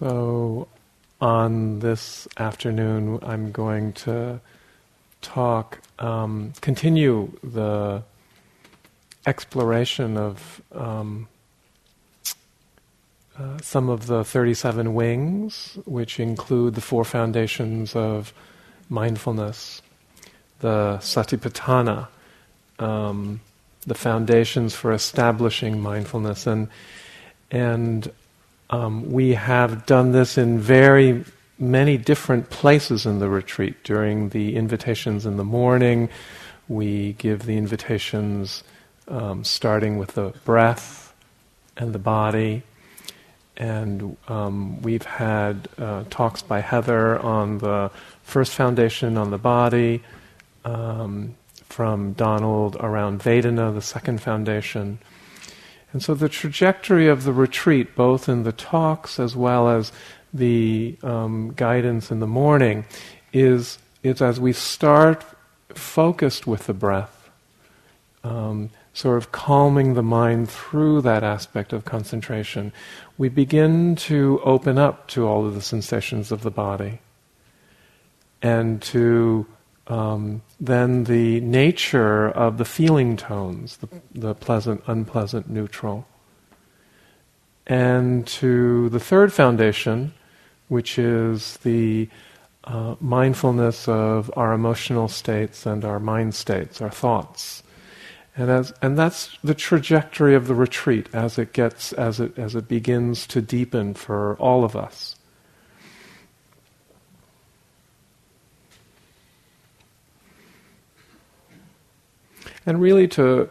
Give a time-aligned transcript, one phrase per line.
[0.00, 0.66] So,
[1.20, 4.40] on this afternoon, I'm going to
[5.20, 8.02] talk, um, continue the
[9.26, 11.28] exploration of um,
[13.38, 18.32] uh, some of the 37 wings, which include the four foundations of
[18.88, 19.82] mindfulness,
[20.60, 22.08] the satipatthana,
[22.78, 23.42] um,
[23.86, 26.68] the foundations for establishing mindfulness, and
[27.50, 28.10] and
[28.70, 31.24] um, we have done this in very
[31.58, 33.84] many different places in the retreat.
[33.84, 36.08] During the invitations in the morning,
[36.68, 38.64] we give the invitations
[39.08, 41.12] um, starting with the breath
[41.76, 42.62] and the body.
[43.56, 47.90] And um, we've had uh, talks by Heather on the
[48.22, 50.02] first foundation on the body,
[50.64, 51.34] um,
[51.68, 54.98] from Donald around Vedana, the second foundation.
[55.92, 59.92] And so the trajectory of the retreat, both in the talks as well as
[60.32, 62.84] the um, guidance in the morning,
[63.32, 65.24] is, is as we start
[65.70, 67.30] focused with the breath,
[68.22, 72.72] um, sort of calming the mind through that aspect of concentration,
[73.18, 77.00] we begin to open up to all of the sensations of the body
[78.42, 79.46] and to
[79.90, 86.06] um, then the nature of the feeling tones, the, the pleasant, unpleasant, neutral.
[87.66, 90.14] And to the third foundation,
[90.68, 92.08] which is the
[92.64, 97.64] uh, mindfulness of our emotional states and our mind states, our thoughts.
[98.36, 102.54] And, as, and that's the trajectory of the retreat as it gets, as it, as
[102.54, 105.16] it begins to deepen for all of us.
[112.66, 113.48] And really to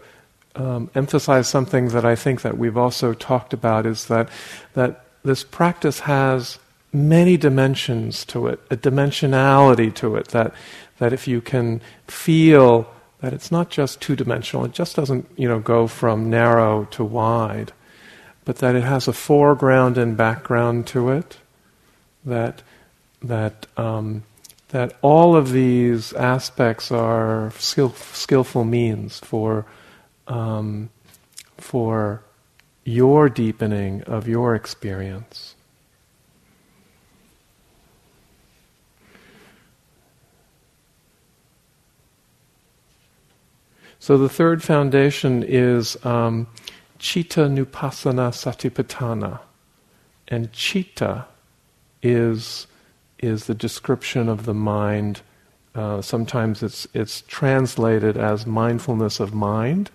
[0.55, 4.29] um, emphasize something that I think that we've also talked about is that,
[4.73, 6.59] that this practice has
[6.91, 10.53] many dimensions to it, a dimensionality to it, that,
[10.97, 12.89] that if you can feel
[13.21, 17.03] that it's not just two dimensional, it just doesn't you know, go from narrow to
[17.03, 17.71] wide,
[18.45, 21.37] but that it has a foreground and background to it,
[22.25, 22.61] that,
[23.21, 24.23] that um,
[24.69, 29.65] that all of these aspects are skill, skillful means for,
[30.27, 30.89] um,
[31.57, 32.23] for
[32.83, 35.55] your deepening of your experience.
[43.99, 46.47] So the third foundation is um,
[46.99, 49.39] Chittanupassana Satipatthana.
[50.27, 51.25] And Chitta
[52.01, 52.67] is
[53.19, 55.21] is the description of the mind.
[55.75, 59.91] Uh, sometimes it's, it's translated as mindfulness of mind.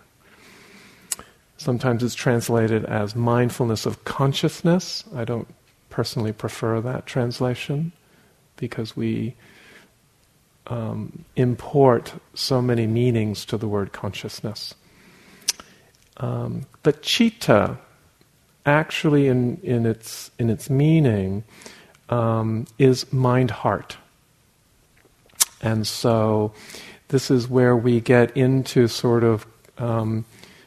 [1.56, 5.04] Sometimes it's translated as mindfulness of consciousness.
[5.14, 5.48] I don't
[5.88, 7.92] personally prefer that translation
[8.56, 9.34] because we
[10.66, 14.74] um, import so many meanings to the word consciousness.
[16.16, 17.78] Um, but chitta,
[18.64, 21.44] actually, in, in, its, in its meaning,
[22.14, 23.96] um, is mind heart.
[25.60, 26.52] And so
[27.08, 29.46] this is where we get into sort of
[29.78, 30.24] um,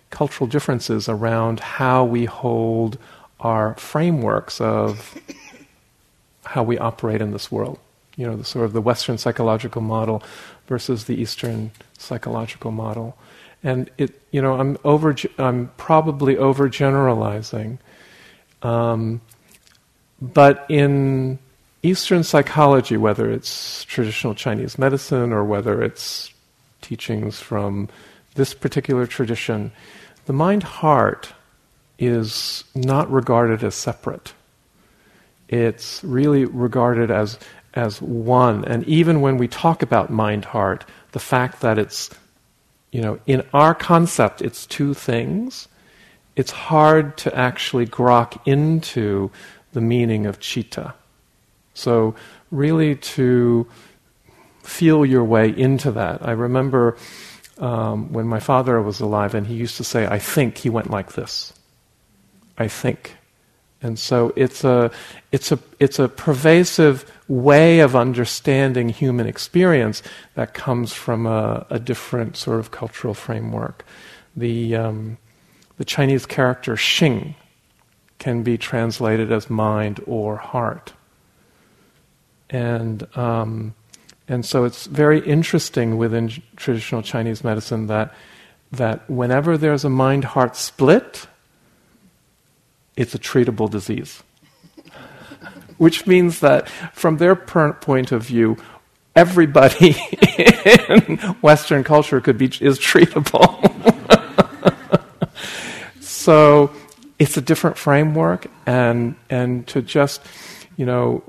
[0.10, 2.98] cultural differences around how we hold
[3.40, 5.18] our frameworks of
[6.46, 7.80] how we operate in this world.
[8.18, 10.24] You know, the sort of the Western psychological model
[10.68, 13.16] versus the Eastern psychological model.
[13.64, 17.78] And it, you know, I'm over, I'm probably overgeneralizing.
[18.64, 19.22] Um,
[20.22, 21.40] but in
[21.84, 26.34] Eastern psychology, whether it's traditional Chinese medicine or whether it's
[26.82, 27.90] teachings from
[28.36, 29.72] this particular tradition,
[30.26, 31.34] the mind heart
[32.00, 34.34] is not regarded as separate.
[35.48, 37.40] It's really regarded as,
[37.74, 38.66] as one.
[38.66, 42.10] And even when we talk about mind heart, the fact that it's,
[42.92, 45.68] you know, in our concept, it's two things,
[46.36, 49.32] it's hard to actually grok into
[49.78, 50.96] the meaning of chitta.
[51.76, 52.16] So,
[52.50, 53.68] really to
[54.64, 56.28] feel your way into that.
[56.28, 56.98] I remember
[57.60, 60.90] um, when my father was alive, and he used to say, I think he went
[60.90, 61.54] like this.
[62.58, 63.18] I think.
[63.84, 64.90] And so it's a,
[65.32, 70.02] it's a, it's a pervasive way of understanding human experience
[70.34, 73.86] that comes from a, a different sort of cultural framework.
[74.36, 75.18] The, um,
[75.78, 77.36] the Chinese character xin,
[78.20, 80.94] can be translated as mind or heart.
[82.50, 83.76] And, um,
[84.28, 88.14] and so it's very interesting within traditional Chinese medicine that,
[88.72, 91.28] that whenever there's a mind heart split,
[92.96, 94.24] it's a treatable disease.
[95.78, 98.58] which means that from their point of view,
[99.16, 99.96] everybody
[100.90, 103.50] in Western culture could be is treatable.
[106.00, 106.72] so
[107.20, 110.22] it's a different framework, and and to just,
[110.76, 111.24] you know,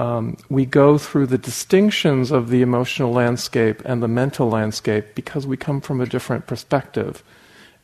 [0.00, 5.46] um, we go through the distinctions of the emotional landscape and the mental landscape because
[5.46, 7.22] we come from a different perspective.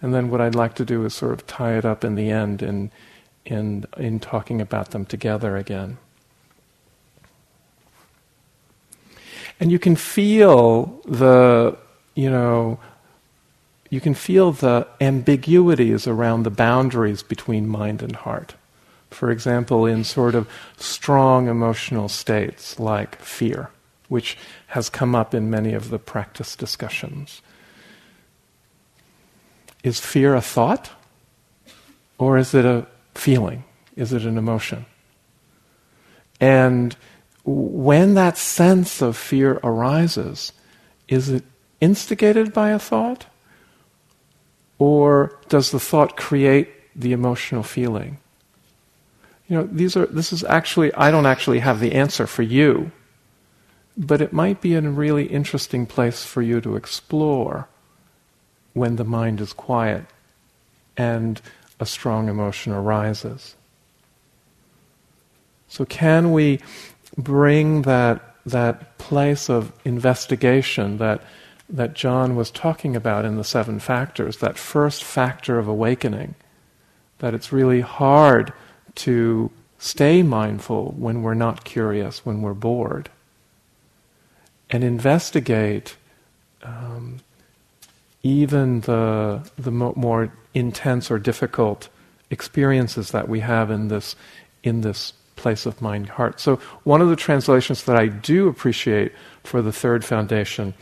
[0.01, 2.31] And then what I'd like to do is sort of tie it up in the
[2.31, 2.91] end in,
[3.45, 5.99] in, in talking about them together again.
[9.59, 11.77] And you can feel the,
[12.15, 12.79] you know,
[13.91, 18.55] you can feel the ambiguities around the boundaries between mind and heart.
[19.11, 23.71] For example, in sort of strong emotional states like fear,
[24.09, 24.37] which
[24.69, 27.41] has come up in many of the practice discussions.
[29.83, 30.91] Is fear a thought?
[32.19, 33.65] Or is it a feeling?
[33.95, 34.87] Is it an emotion?
[36.41, 36.97] And
[37.45, 40.53] when that sense of fear arises,
[41.09, 41.45] is it
[41.81, 43.27] instigated by a thought?
[44.79, 48.19] Or does the thought create the emotional feeling?
[49.49, 52.91] You know, these are, this is actually, I don't actually have the answer for you,
[53.97, 57.69] but it might be a really interesting place for you to explore
[58.75, 60.05] when the mind is quiet
[60.97, 61.41] and
[61.81, 63.55] a strong emotion arises.
[65.69, 66.61] So, can we
[67.17, 71.23] bring that, that place of investigation that,
[71.69, 76.35] that John was talking about in the seven factors, that first factor of awakening,
[77.19, 78.53] that it's really hard
[78.97, 83.11] to stay mindful when we're not curious, when we're bored,
[84.71, 85.97] and investigate
[86.63, 87.21] um,
[88.23, 91.89] even the, the mo- more intense or difficult
[92.31, 94.17] experiences that we have in this,
[94.63, 96.41] in this place of mind heart.
[96.41, 99.13] So, one of the translations that I do appreciate
[99.45, 100.75] for the third foundation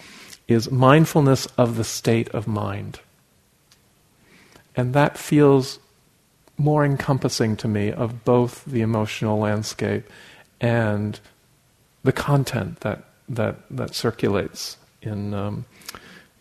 [0.48, 3.00] is mindfulness of the state of mind.
[4.76, 5.78] And that feels
[6.56, 10.04] more encompassing to me of both the emotional landscape
[10.60, 11.18] and
[12.02, 15.64] the content that, that, that circulates in, um,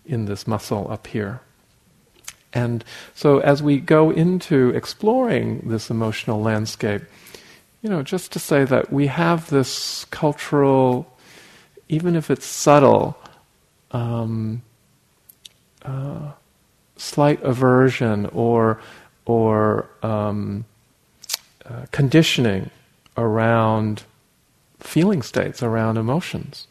[0.05, 1.41] in this muscle up here.
[2.53, 2.83] And
[3.15, 7.01] so, as we go into exploring this emotional landscape,
[7.81, 11.11] you know, just to say that we have this cultural,
[11.89, 13.17] even if it's subtle,
[13.93, 14.61] um,
[15.83, 16.31] uh,
[16.97, 18.81] slight aversion or
[19.25, 20.65] or um,
[21.65, 22.69] uh, conditioning
[23.15, 24.03] around
[24.79, 26.67] feeling states, around emotions.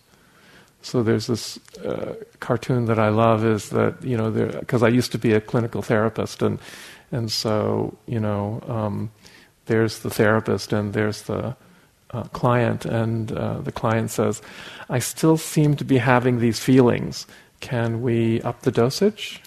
[0.83, 5.13] So there's this uh, cartoon that I love is that you know because I used
[5.13, 6.59] to be a clinical therapist and
[7.11, 9.11] and so you know um,
[9.67, 11.57] there's the therapist and there's the
[12.13, 14.43] uh, client and uh, the client says
[14.89, 17.27] I still seem to be having these feelings.
[17.61, 19.41] Can we up the dosage?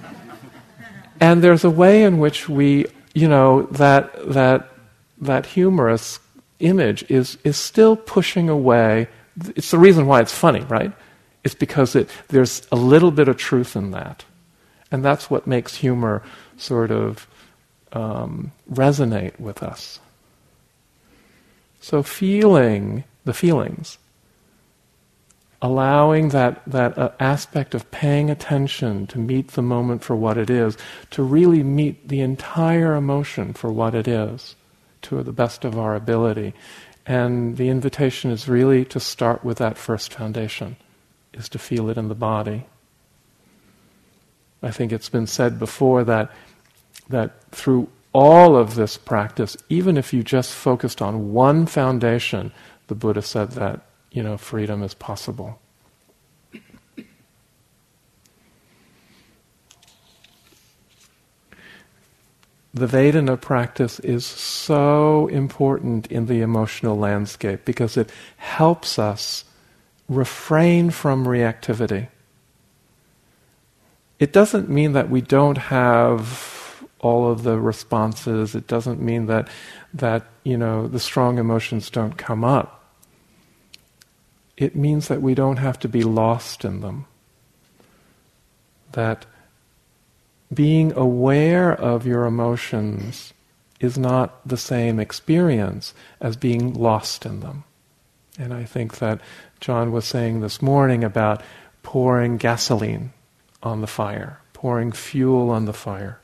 [1.20, 4.72] and there's a way in which we you know that that
[5.20, 6.20] that humorous
[6.58, 9.08] image is is still pushing away
[9.56, 10.92] it's the reason why it's funny, right?
[11.44, 14.24] It's because it, there's a little bit of truth in that.
[14.90, 16.22] And that's what makes humor
[16.56, 17.26] sort of
[17.92, 20.00] um, resonate with us.
[21.80, 23.98] So, feeling the feelings,
[25.62, 30.50] allowing that, that uh, aspect of paying attention to meet the moment for what it
[30.50, 30.76] is,
[31.10, 34.56] to really meet the entire emotion for what it is,
[35.02, 36.54] to the best of our ability,
[37.06, 40.76] and the invitation is really to start with that first foundation,
[41.32, 42.66] is to feel it in the body.
[44.62, 46.30] I think it's been said before that,
[47.08, 52.52] that through all of this practice, even if you just focused on one foundation,
[52.88, 55.60] the Buddha said that, you know, freedom is possible.
[62.72, 69.44] the Vedana practice is so important in the emotional landscape because it helps us
[70.08, 72.08] refrain from reactivity.
[74.18, 76.59] It doesn't mean that we don't have
[77.00, 78.54] all of the responses.
[78.54, 79.48] It doesn't mean that
[79.94, 82.84] that you know the strong emotions don't come up.
[84.56, 87.06] It means that we don't have to be lost in them.
[88.92, 89.24] That
[90.52, 93.32] being aware of your emotions
[93.78, 97.64] is not the same experience as being lost in them.
[98.38, 99.20] And I think that
[99.60, 101.42] John was saying this morning about
[101.82, 103.12] pouring gasoline
[103.62, 106.20] on the fire, pouring fuel on the fire.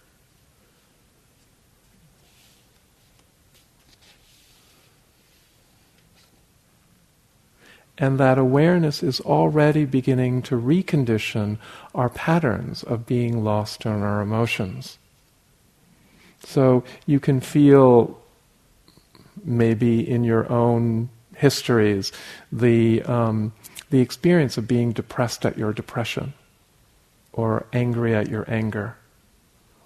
[7.99, 11.59] And that awareness is already beginning to recondition
[11.95, 14.99] our patterns of being lost in our emotions.
[16.45, 18.21] So you can feel
[19.45, 22.13] maybe in your own histories
[22.53, 23.53] the, um,
[23.91, 26.35] the experience of being depressed at your depression,
[27.33, 28.97] or angry at your anger,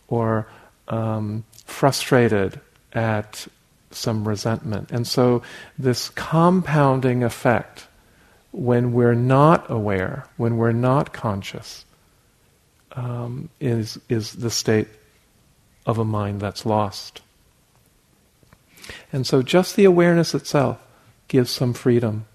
[0.09, 0.47] or
[0.89, 2.61] um, frustrated
[2.93, 3.47] at
[3.91, 4.91] some resentment.
[4.91, 5.43] And so,
[5.79, 7.87] this compounding effect,
[8.53, 11.85] when we're not aware, when we're not conscious,
[12.93, 14.89] um, is, is the state
[15.87, 17.23] of a mind that's lost.
[19.13, 20.85] And so, just the awareness itself
[21.29, 22.27] gives some freedom,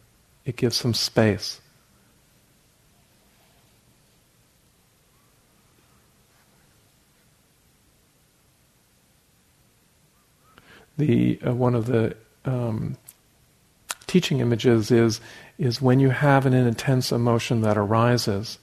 [0.45, 1.59] it gives some space.
[10.97, 12.97] the uh, one of the um,
[14.15, 15.19] teaching images is
[15.57, 18.59] is when you have an intense emotion that arises.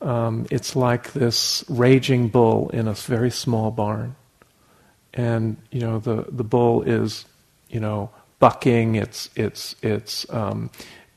[0.00, 4.16] Um, it's like this raging bull in a very small barn,
[5.12, 7.26] and you know the the bull is
[7.68, 8.94] you know bucking.
[8.94, 10.70] It's it's it's um,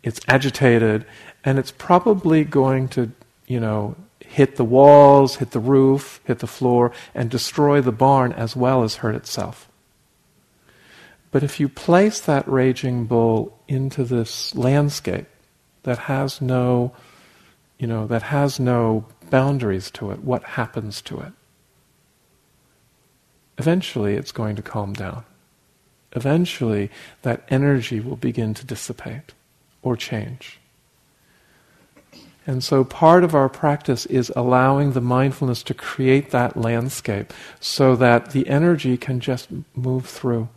[0.03, 1.05] it's agitated,
[1.45, 3.13] and it's probably going to
[3.47, 8.33] you know hit the walls, hit the roof, hit the floor, and destroy the barn
[8.33, 9.70] as well as hurt itself.
[11.31, 15.27] But if you place that raging bull into this landscape
[15.83, 16.91] that has no,
[17.79, 21.31] you know, that has no boundaries to it, what happens to it?
[23.57, 25.23] Eventually it's going to calm down.
[26.13, 29.33] Eventually that energy will begin to dissipate
[29.81, 30.59] or change.
[32.45, 37.95] And so part of our practice is allowing the mindfulness to create that landscape so
[37.95, 40.49] that the energy can just move through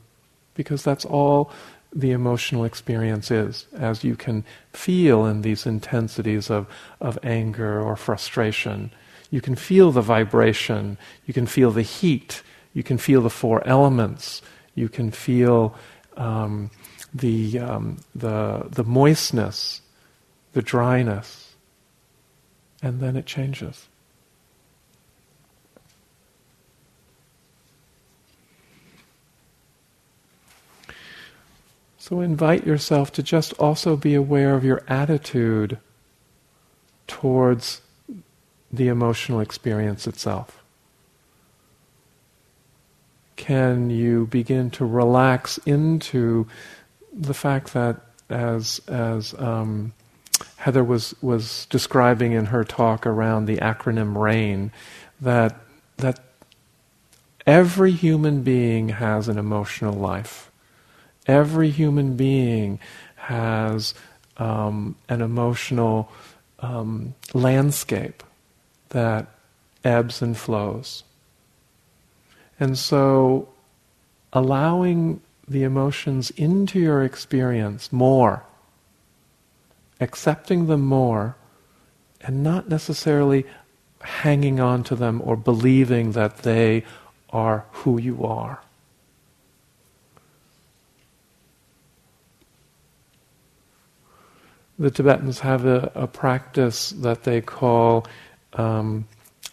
[0.54, 1.50] because that's all
[1.94, 6.66] the emotional experience is, as you can feel in these intensities of,
[7.00, 8.90] of anger or frustration.
[9.30, 12.42] You can feel the vibration, you can feel the heat,
[12.73, 14.42] you can feel the four elements,
[14.75, 15.76] you can feel
[16.16, 16.70] um,
[17.12, 19.80] the, um, the, the moistness,
[20.52, 21.54] the dryness,
[22.82, 23.88] and then it changes.
[32.04, 35.78] So invite yourself to just also be aware of your attitude
[37.06, 37.80] towards
[38.70, 40.62] the emotional experience itself.
[43.37, 46.46] Can you begin to relax into
[47.11, 49.94] the fact that, as as um,
[50.56, 54.73] Heather was was describing in her talk around the acronym RAIN,
[55.23, 55.58] that
[55.96, 56.20] that
[57.46, 60.50] every human being has an emotional life
[61.26, 62.78] Every human being
[63.16, 63.94] has
[64.36, 66.10] um, an emotional
[66.60, 68.22] um, landscape
[68.90, 69.26] that
[69.84, 71.04] ebbs and flows.
[72.58, 73.48] And so,
[74.32, 78.44] allowing the emotions into your experience more,
[80.00, 81.36] accepting them more,
[82.20, 83.44] and not necessarily
[84.00, 86.84] hanging on to them or believing that they
[87.30, 88.60] are who you are.
[94.78, 98.06] The Tibetans have a, a practice that they call
[98.54, 99.06] um,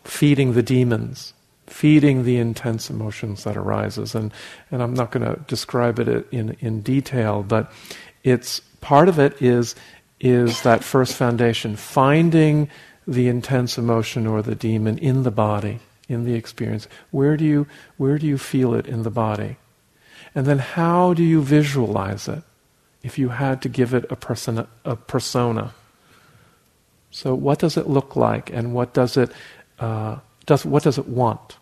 [0.03, 1.33] feeding the demons,
[1.67, 4.15] feeding the intense emotions that arises.
[4.15, 4.33] And,
[4.71, 7.71] and I'm not going to describe it in, in detail, but
[8.23, 9.75] it's part of it is,
[10.19, 12.69] is that first foundation, finding
[13.07, 16.87] the intense emotion or the demon in the body, in the experience.
[17.11, 19.57] Where do you, where do you feel it in the body?
[20.33, 22.43] And then how do you visualize it?
[23.03, 25.74] If you had to give it a persona, a persona.
[27.10, 29.31] So, what does it look like, and what does it
[29.79, 31.58] uh, does what does it want?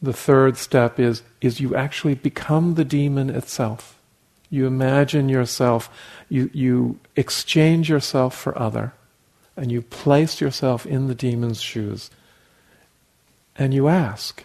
[0.00, 3.98] The third step is is you actually become the demon itself.
[4.50, 5.88] You imagine yourself,
[6.28, 8.92] you you exchange yourself for other,
[9.56, 12.10] and you place yourself in the demon's shoes,
[13.56, 14.44] and you ask,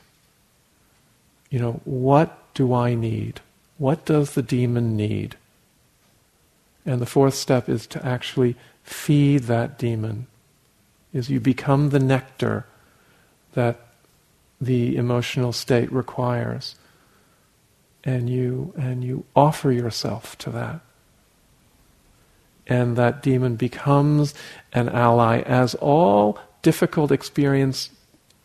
[1.49, 3.41] you know, what do I need?
[3.77, 5.35] What does the demon need?
[6.85, 10.27] And the fourth step is to actually feed that demon.
[11.13, 12.65] Is you become the nectar
[13.53, 13.79] that
[14.59, 16.75] the emotional state requires.
[18.03, 20.79] And you and you offer yourself to that.
[22.65, 24.33] And that demon becomes
[24.73, 27.89] an ally as all difficult experience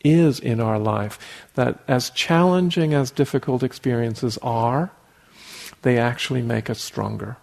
[0.04, 1.18] is in our life.
[1.54, 4.90] That as challenging as difficult experiences are,
[5.82, 7.36] they actually make us stronger.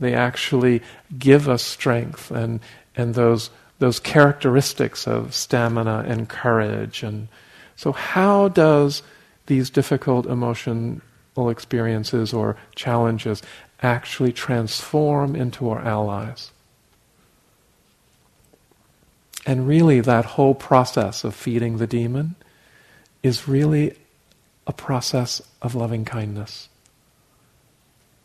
[0.00, 0.82] They actually
[1.18, 2.60] give us strength and,
[2.96, 7.02] and those, those characteristics of stamina and courage.
[7.02, 7.28] And
[7.76, 9.02] so, how does
[9.46, 11.00] these difficult emotional
[11.36, 13.42] experiences or challenges
[13.80, 16.50] actually transform into our allies?
[19.46, 22.36] And really, that whole process of feeding the demon
[23.22, 23.96] is really
[24.66, 26.68] a process of loving kindness.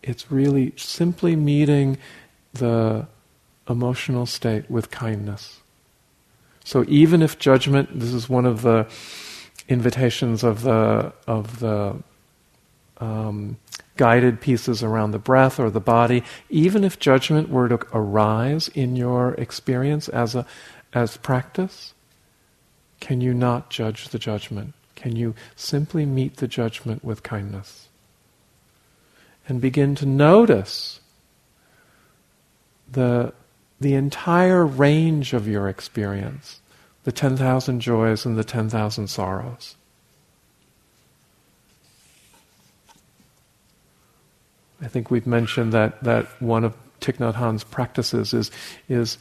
[0.03, 1.97] It's really simply meeting
[2.53, 3.07] the
[3.69, 5.59] emotional state with kindness.
[6.63, 8.87] So even if judgment, this is one of the
[9.69, 11.95] invitations of the of the
[12.99, 13.57] um,
[13.95, 18.95] guided pieces around the breath or the body, even if judgment were to arise in
[18.95, 20.45] your experience as a
[20.93, 21.93] as practice,
[22.99, 24.73] can you not judge the judgment?
[24.95, 27.86] Can you simply meet the judgment with kindness?
[29.47, 30.99] And begin to notice
[32.91, 33.33] the,
[33.79, 36.59] the entire range of your experience,
[37.03, 39.75] the 10,000 joys and the 10,000 sorrows.
[44.81, 48.51] I think we've mentioned that, that one of Thich Nhat Hanh's practices is,
[48.87, 49.17] is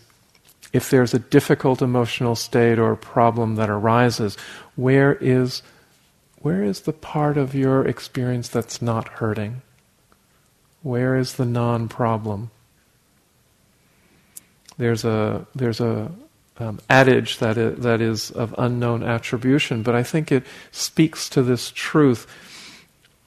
[0.72, 4.36] if there's a difficult emotional state or problem that arises,
[4.74, 5.62] where is,
[6.40, 9.62] where is the part of your experience that's not hurting?
[10.86, 12.52] Where is the non problem?
[14.78, 16.12] There's a, there's a
[16.58, 21.42] um, adage that is, that is of unknown attribution, but I think it speaks to
[21.42, 22.28] this truth.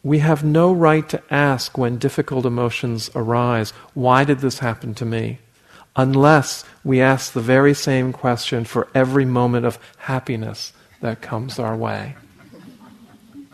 [0.03, 5.05] We have no right to ask when difficult emotions arise, why did this happen to
[5.05, 5.39] me?
[5.95, 11.75] unless we ask the very same question for every moment of happiness that comes our
[11.75, 12.15] way.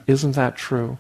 [0.06, 1.00] Isn't that true?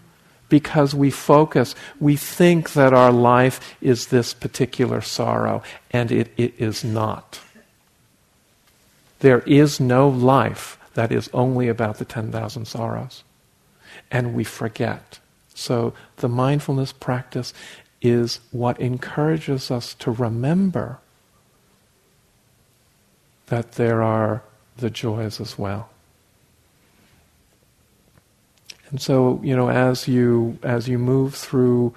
[0.55, 6.53] Because we focus, we think that our life is this particular sorrow, and it, it
[6.57, 7.41] is not.
[9.19, 13.25] There is no life that is only about the 10,000 sorrows.
[14.09, 15.19] And we forget.
[15.53, 17.53] So the mindfulness practice
[18.01, 20.99] is what encourages us to remember
[23.47, 24.41] that there are
[24.77, 25.89] the joys as well.
[28.89, 31.93] And so, you know, as you as you move through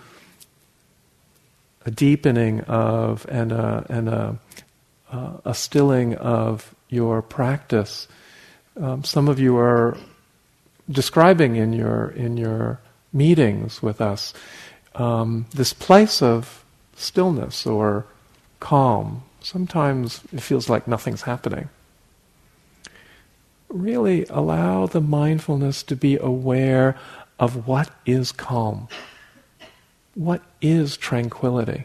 [1.85, 4.39] a deepening of and a, and a,
[5.11, 8.09] uh, a stilling of your practice,
[8.81, 9.97] um, some of you are
[10.91, 12.81] describing in your in your
[13.13, 14.35] meetings with us
[14.95, 16.65] um, this place of
[16.97, 18.07] stillness or
[18.61, 21.69] calm Sometimes it feels like nothing's happening.
[23.69, 26.97] Really allow the mindfulness to be aware
[27.39, 28.89] of what is calm,
[30.15, 31.85] what is tranquility.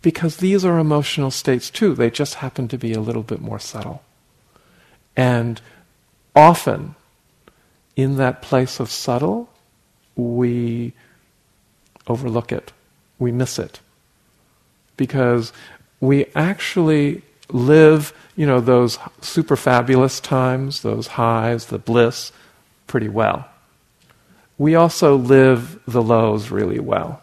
[0.00, 3.60] Because these are emotional states too, they just happen to be a little bit more
[3.60, 4.02] subtle.
[5.16, 5.60] And
[6.34, 6.96] often,
[7.94, 9.48] in that place of subtle,
[10.16, 10.92] we
[12.06, 12.72] overlook it,
[13.18, 13.80] we miss it.
[14.96, 15.52] Because
[16.00, 22.32] we actually live, you know, those super fabulous times, those highs, the bliss,
[22.86, 23.48] pretty well.
[24.58, 27.22] We also live the lows really well.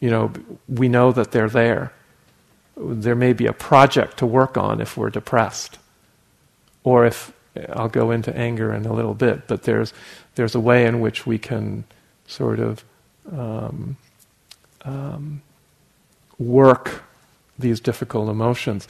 [0.00, 0.32] You know,
[0.68, 1.92] we know that they're there.
[2.76, 5.78] There may be a project to work on if we're depressed.
[6.84, 7.32] Or if,
[7.70, 9.94] I'll go into anger in a little bit, but there's,
[10.34, 11.84] there's a way in which we can
[12.26, 12.84] sort of
[13.32, 13.96] um,
[14.82, 15.42] um,
[16.38, 17.02] work
[17.58, 18.86] these difficult emotions.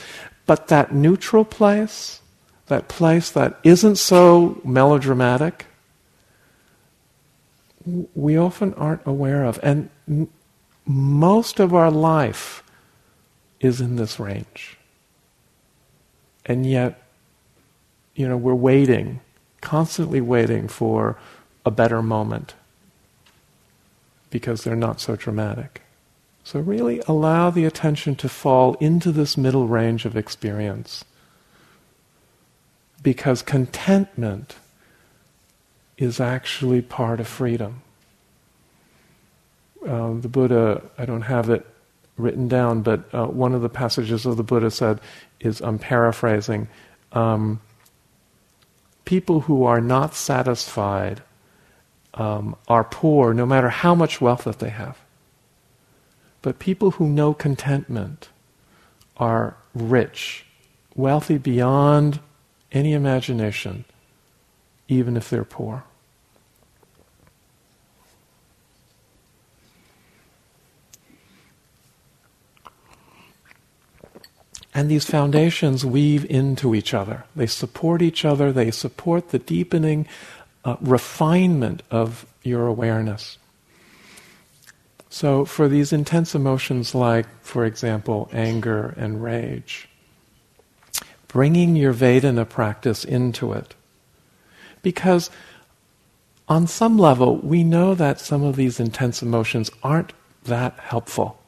[0.46, 2.20] But that neutral place,
[2.66, 5.66] that place that isn't so melodramatic,
[8.14, 9.60] we often aren't aware of.
[9.62, 9.88] And
[10.84, 12.62] most of our life
[13.60, 14.76] is in this range.
[16.44, 17.02] And yet,
[18.14, 19.20] you know, we're waiting,
[19.60, 21.18] constantly waiting for
[21.64, 22.54] a better moment
[24.30, 25.82] because they're not so dramatic.
[26.46, 31.04] So, really allow the attention to fall into this middle range of experience.
[33.02, 34.54] Because contentment
[35.98, 37.82] is actually part of freedom.
[39.84, 41.66] Uh, the Buddha, I don't have it
[42.16, 45.00] written down, but uh, one of the passages of the Buddha said
[45.40, 46.68] is I'm paraphrasing
[47.10, 47.60] um,
[49.04, 51.24] people who are not satisfied
[52.14, 54.96] um, are poor no matter how much wealth that they have.
[56.46, 58.28] But people who know contentment
[59.16, 60.46] are rich,
[60.94, 62.20] wealthy beyond
[62.70, 63.84] any imagination,
[64.86, 65.82] even if they're poor.
[74.72, 77.24] And these foundations weave into each other.
[77.34, 80.06] They support each other, they support the deepening
[80.64, 83.36] uh, refinement of your awareness.
[85.16, 89.88] So, for these intense emotions like, for example, anger and rage,
[91.26, 93.74] bringing your Vedana practice into it.
[94.82, 95.30] Because
[96.50, 100.12] on some level, we know that some of these intense emotions aren't
[100.44, 101.40] that helpful.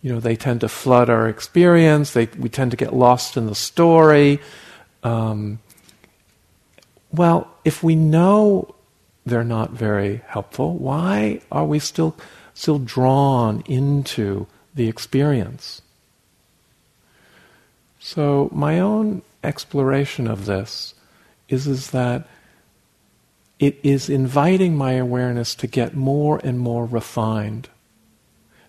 [0.00, 3.46] You know, they tend to flood our experience, they, we tend to get lost in
[3.46, 4.38] the story.
[5.02, 5.58] Um,
[7.10, 8.76] well, if we know
[9.24, 12.16] they're not very helpful, why are we still,
[12.56, 15.82] still drawn into the experience?
[18.00, 20.94] So, my own exploration of this
[21.48, 22.26] is, is that
[23.58, 27.68] it is inviting my awareness to get more and more refined.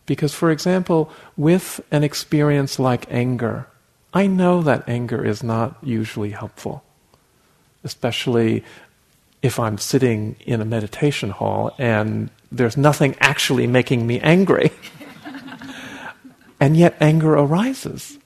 [0.05, 3.67] Because, for example, with an experience like anger,
[4.13, 6.83] I know that anger is not usually helpful,
[7.83, 8.63] especially
[9.41, 14.71] if I'm sitting in a meditation hall and there's nothing actually making me angry.
[16.59, 18.17] and yet anger arises.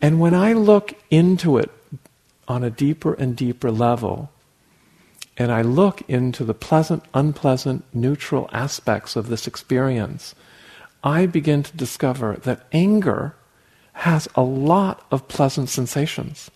[0.00, 1.70] And when I look into it
[2.48, 4.30] on a deeper and deeper level,
[5.36, 10.34] and I look into the pleasant, unpleasant, neutral aspects of this experience,
[11.02, 13.34] I begin to discover that anger
[13.92, 16.50] has a lot of pleasant sensations.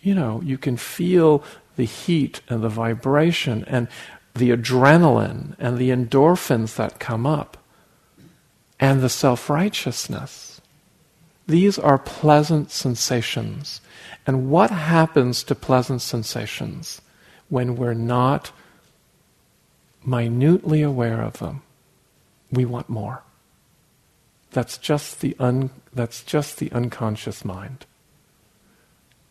[0.00, 1.44] You know, you can feel
[1.76, 3.88] the heat and the vibration and
[4.34, 7.58] the adrenaline and the endorphins that come up
[8.80, 10.60] and the self righteousness.
[11.46, 13.80] These are pleasant sensations.
[14.26, 17.00] And what happens to pleasant sensations
[17.48, 18.52] when we're not
[20.04, 21.62] minutely aware of them?
[22.50, 23.22] We want more.
[24.52, 27.86] That's just the, un, that's just the unconscious mind.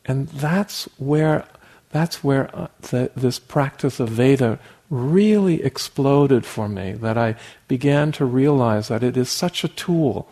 [0.05, 1.45] And that's where,
[1.91, 7.35] that's where uh, the, this practice of Vedana really exploded for me, that I
[7.67, 10.27] began to realize that it is such a tool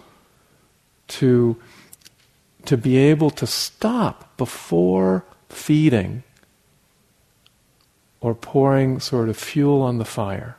[1.07, 1.57] to
[2.65, 6.23] to be able to stop before feeding
[8.19, 10.57] or pouring sort of fuel on the fire.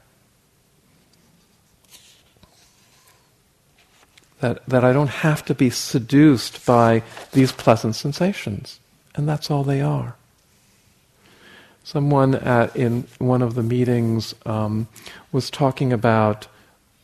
[4.41, 8.81] That, that I don't have to be seduced by these pleasant sensations.
[9.15, 10.17] And that's all they are.
[11.91, 14.87] Someone at, in one of the meetings um,
[15.33, 16.47] was talking about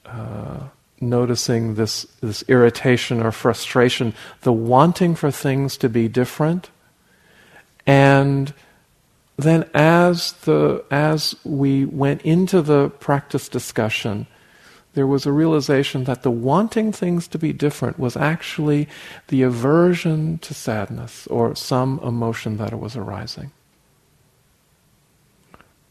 [0.04, 0.60] uh,
[1.00, 6.70] noticing this, this irritation or frustration, the wanting for things to be different.
[7.84, 8.54] And
[9.36, 14.28] then as the as we went into the practice discussion,
[14.94, 18.86] there was a realization that the wanting things to be different was actually
[19.26, 23.50] the aversion to sadness or some emotion that was arising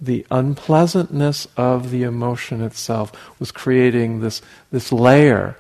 [0.06, 4.42] the unpleasantness of the emotion itself was creating this,
[4.72, 5.58] this layer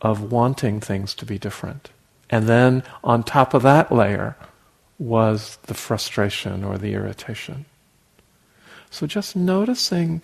[0.00, 1.90] of wanting things to be different.
[2.28, 4.36] And then on top of that layer
[4.98, 7.64] was the frustration or the irritation.
[8.90, 10.22] So just noticing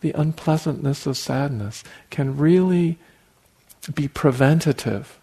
[0.00, 2.98] the unpleasantness of sadness can really
[3.94, 5.18] be preventative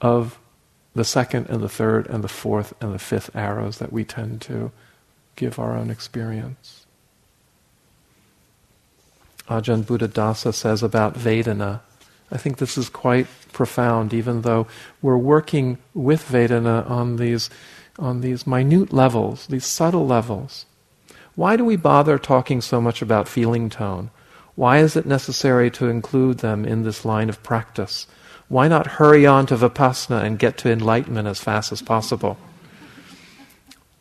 [0.00, 0.38] of
[0.94, 4.40] the second and the third and the fourth and the fifth arrows that we tend
[4.42, 4.72] to
[5.36, 6.86] give our own experience.
[9.48, 11.80] Ajahn Buddhadasa says about Vedana,
[12.30, 14.66] I think this is quite profound, even though
[15.00, 17.48] we're working with Vedana on these,
[17.98, 20.66] on these minute levels, these subtle levels.
[21.36, 24.10] Why do we bother talking so much about feeling tone?
[24.56, 28.06] Why is it necessary to include them in this line of practice?
[28.48, 32.38] Why not hurry on to Vipassana and get to enlightenment as fast as possible?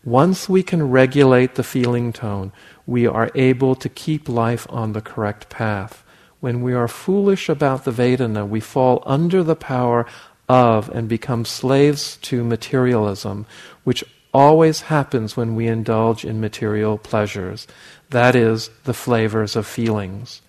[0.05, 2.51] Once we can regulate the feeling tone,
[2.85, 6.03] we are able to keep life on the correct path.
[6.39, 10.05] When we are foolish about the Vedana, we fall under the power
[10.47, 13.47] of and become slaves to materialism,
[13.83, 17.65] which always happens when we indulge in material pleasures,
[18.11, 20.43] that is, the flavors of feelings.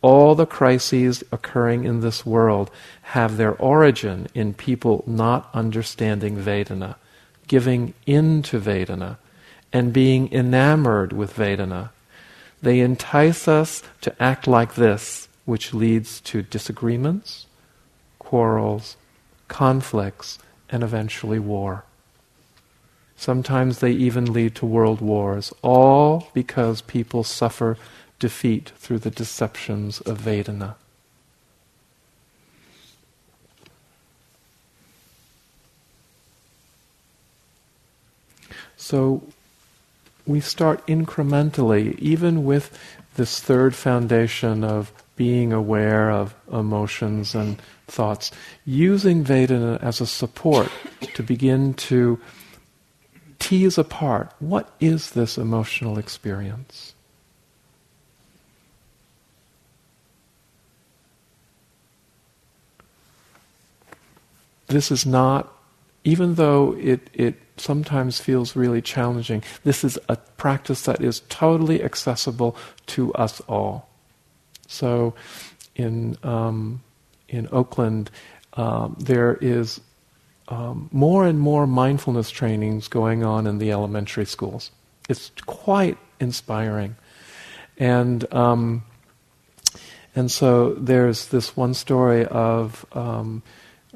[0.00, 2.70] All the crises occurring in this world
[3.02, 6.96] have their origin in people not understanding Vedana
[7.46, 9.18] giving in to Vedana
[9.72, 11.90] and being enamored with Vedana.
[12.62, 17.46] They entice us to act like this, which leads to disagreements,
[18.18, 18.96] quarrels,
[19.48, 20.38] conflicts,
[20.70, 21.84] and eventually war.
[23.16, 27.76] Sometimes they even lead to world wars, all because people suffer
[28.18, 30.74] defeat through the deceptions of Vedana.
[38.84, 39.22] So
[40.26, 42.78] we start incrementally, even with
[43.14, 48.30] this third foundation of being aware of emotions and thoughts,
[48.66, 50.70] using Vedana as a support
[51.14, 52.20] to begin to
[53.38, 56.92] tease apart what is this emotional experience?
[64.66, 65.50] This is not,
[66.04, 71.82] even though it, it sometimes feels really challenging, this is a practice that is totally
[71.82, 73.88] accessible to us all.
[74.66, 75.14] So
[75.74, 76.82] in, um,
[77.28, 78.10] in Oakland,
[78.54, 79.80] um, there is
[80.48, 84.70] um, more and more mindfulness trainings going on in the elementary schools.
[85.08, 86.96] It's quite inspiring.
[87.78, 88.84] And, um,
[90.14, 93.42] and so there's this one story of um,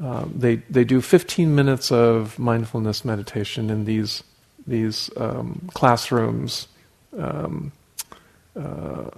[0.03, 4.23] uh, they, they do 15 minutes of mindfulness meditation in these,
[4.67, 6.69] these um, classrooms,
[7.19, 7.73] um,
[8.57, 9.11] uh,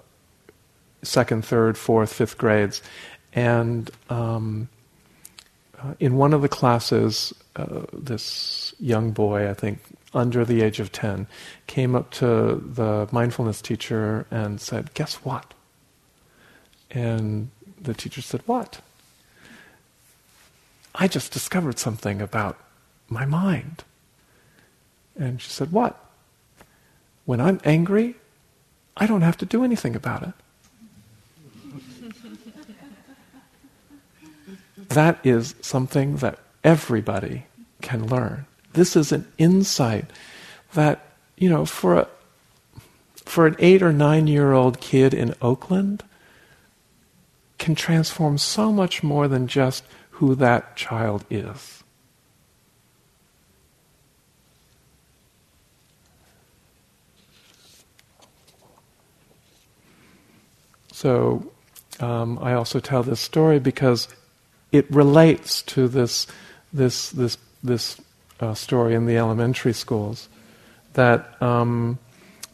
[1.02, 2.82] second, third, fourth, fifth grades.
[3.32, 4.68] And um,
[5.78, 9.80] uh, in one of the classes, uh, this young boy, I think
[10.14, 11.26] under the age of 10,
[11.66, 15.52] came up to the mindfulness teacher and said, Guess what?
[16.90, 18.80] And the teacher said, What?
[21.00, 22.58] I just discovered something about
[23.08, 23.84] my mind.
[25.18, 25.98] And she said, What?
[27.24, 28.16] When I'm angry,
[28.98, 30.34] I don't have to do anything about it.
[34.90, 37.46] that is something that everybody
[37.80, 38.44] can learn.
[38.74, 40.04] This is an insight
[40.74, 41.06] that,
[41.38, 42.08] you know, for a,
[43.24, 46.02] for an eight or nine year old kid in Oakland
[47.58, 49.84] can transform so much more than just
[50.20, 51.82] who that child is.
[60.92, 61.50] So
[62.00, 64.08] um, I also tell this story because
[64.72, 66.26] it relates to this
[66.70, 67.98] this this this
[68.40, 70.28] uh, story in the elementary schools
[70.92, 71.98] that um,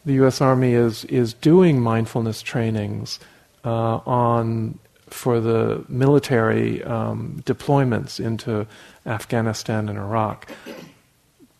[0.05, 0.39] the U.S.
[0.39, 3.19] Army is is doing mindfulness trainings
[3.65, 8.67] uh, on for the military um, deployments into
[9.05, 10.51] Afghanistan and Iraq,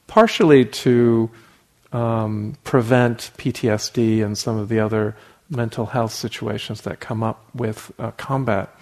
[0.07, 1.29] partially to
[1.93, 5.15] um, prevent PTSD and some of the other
[5.49, 8.75] mental health situations that come up with uh, combat.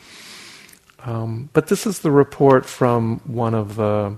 [1.04, 4.18] Um, but this is the report from one of the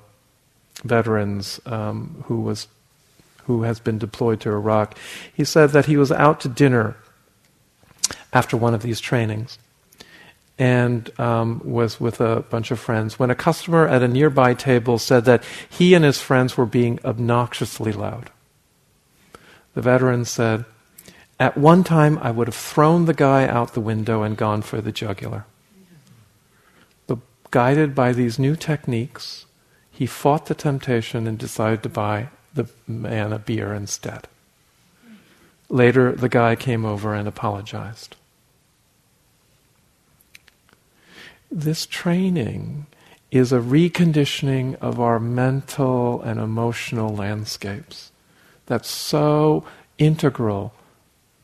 [0.83, 2.67] veterans um, who was
[3.45, 4.97] who has been deployed to Iraq.
[5.33, 6.97] He said that he was out to dinner
[8.33, 9.57] after one of these trainings
[10.59, 14.97] and um, was with a bunch of friends when a customer at a nearby table
[14.97, 18.31] said that he and his friends were being obnoxiously loud.
[19.75, 20.65] The veteran said,
[21.39, 24.81] At one time, I would have thrown the guy out the window and gone for
[24.81, 25.45] the jugular
[27.05, 27.19] But
[27.51, 29.45] guided by these new techniques,
[29.91, 34.27] he fought the temptation and decided to buy the man a beer instead.
[35.69, 38.15] Later, the guy came over and apologized.
[41.51, 42.87] This training
[43.31, 48.11] is a reconditioning of our mental and emotional landscapes
[48.65, 49.65] that's so
[49.97, 50.73] integral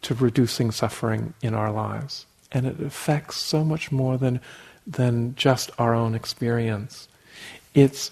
[0.02, 2.26] to reducing suffering in our lives.
[2.52, 4.40] And it affects so much more than
[4.86, 7.08] than just our own experience.
[7.74, 8.12] It's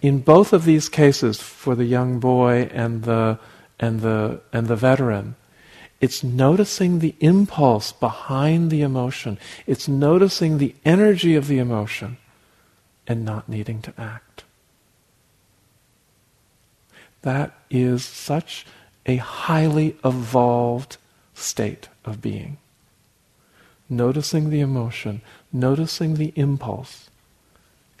[0.00, 3.38] in both of these cases, for the young boy and the
[3.78, 5.36] and the and the veteran,
[6.04, 9.38] it's noticing the impulse behind the emotion.
[9.66, 12.18] It's noticing the energy of the emotion
[13.06, 14.44] and not needing to act.
[17.22, 18.66] That is such
[19.06, 20.98] a highly evolved
[21.32, 22.58] state of being.
[23.88, 25.22] Noticing the emotion,
[25.54, 27.08] noticing the impulse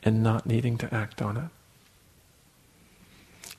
[0.02, 1.53] and not needing to act on it.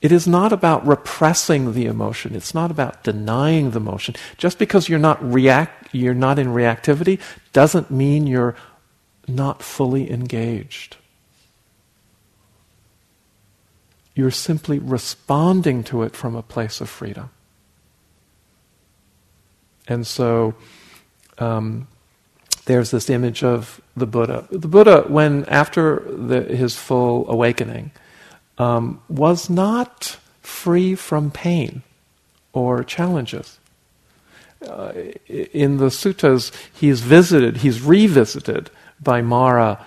[0.00, 2.34] It is not about repressing the emotion.
[2.34, 4.14] It's not about denying the emotion.
[4.36, 7.18] Just because you're not react, you're not in reactivity
[7.52, 8.54] doesn't mean you're
[9.26, 10.96] not fully engaged.
[14.14, 17.30] You're simply responding to it from a place of freedom.
[19.88, 20.54] And so,
[21.38, 21.86] um,
[22.66, 24.46] there's this image of the Buddha.
[24.50, 27.92] The Buddha, when after the, his full awakening,
[28.58, 31.82] um, was not free from pain
[32.52, 33.58] or challenges.
[34.66, 34.92] Uh,
[35.28, 39.84] in the suttas, he's visited, he's revisited by Mara,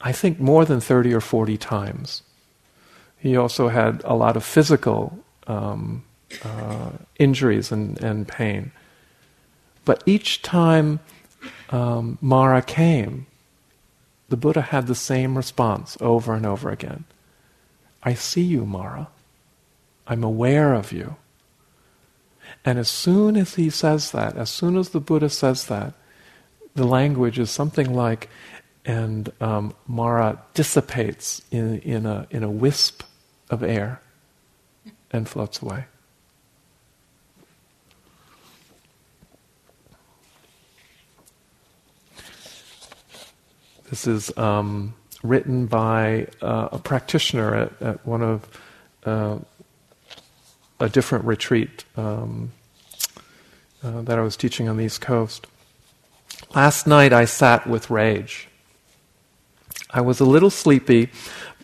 [0.00, 2.22] I think more than 30 or 40 times.
[3.18, 6.04] He also had a lot of physical um,
[6.44, 8.72] uh, injuries and, and pain.
[9.84, 11.00] But each time
[11.70, 13.26] um, Mara came,
[14.28, 17.04] the Buddha had the same response over and over again.
[18.06, 19.08] I see you, Mara.
[20.06, 21.16] I'm aware of you.
[22.64, 25.92] And as soon as he says that, as soon as the Buddha says that,
[26.76, 28.28] the language is something like,
[28.84, 33.02] and um, Mara dissipates in, in, a, in a wisp
[33.50, 34.00] of air
[35.10, 35.86] and floats away.
[43.90, 48.48] This is um, written by uh, a practitioner at, at one of
[49.04, 49.38] uh,
[50.80, 52.52] a different retreat um,
[53.82, 55.46] uh, that I was teaching on the East Coast.
[56.54, 58.48] Last night I sat with rage.
[59.90, 61.10] I was a little sleepy,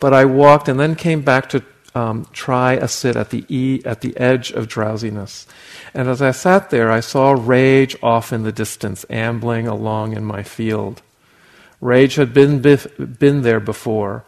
[0.01, 1.63] but I walked and then came back to
[1.95, 5.47] um, try a sit at the e at the edge of drowsiness.
[5.93, 10.25] And as I sat there, I saw rage off in the distance, ambling along in
[10.25, 11.03] my field.
[11.83, 14.25] Rage had been, been there before,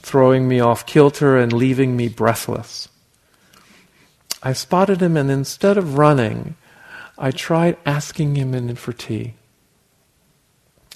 [0.00, 2.88] throwing me off kilter and leaving me breathless.
[4.42, 6.56] I spotted him, and instead of running,
[7.16, 9.34] I tried asking him in for tea.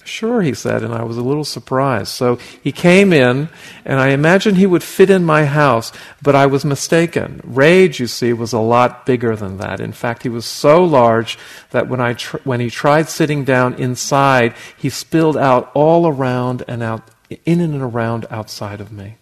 [0.03, 2.09] Sure, he said, and I was a little surprised.
[2.09, 3.49] So he came in,
[3.85, 7.39] and I imagined he would fit in my house, but I was mistaken.
[7.43, 9.79] Rage, you see, was a lot bigger than that.
[9.79, 11.37] In fact, he was so large
[11.69, 16.63] that when, I tr- when he tried sitting down inside, he spilled out all around
[16.67, 17.03] and out,
[17.45, 19.17] in and around outside of me.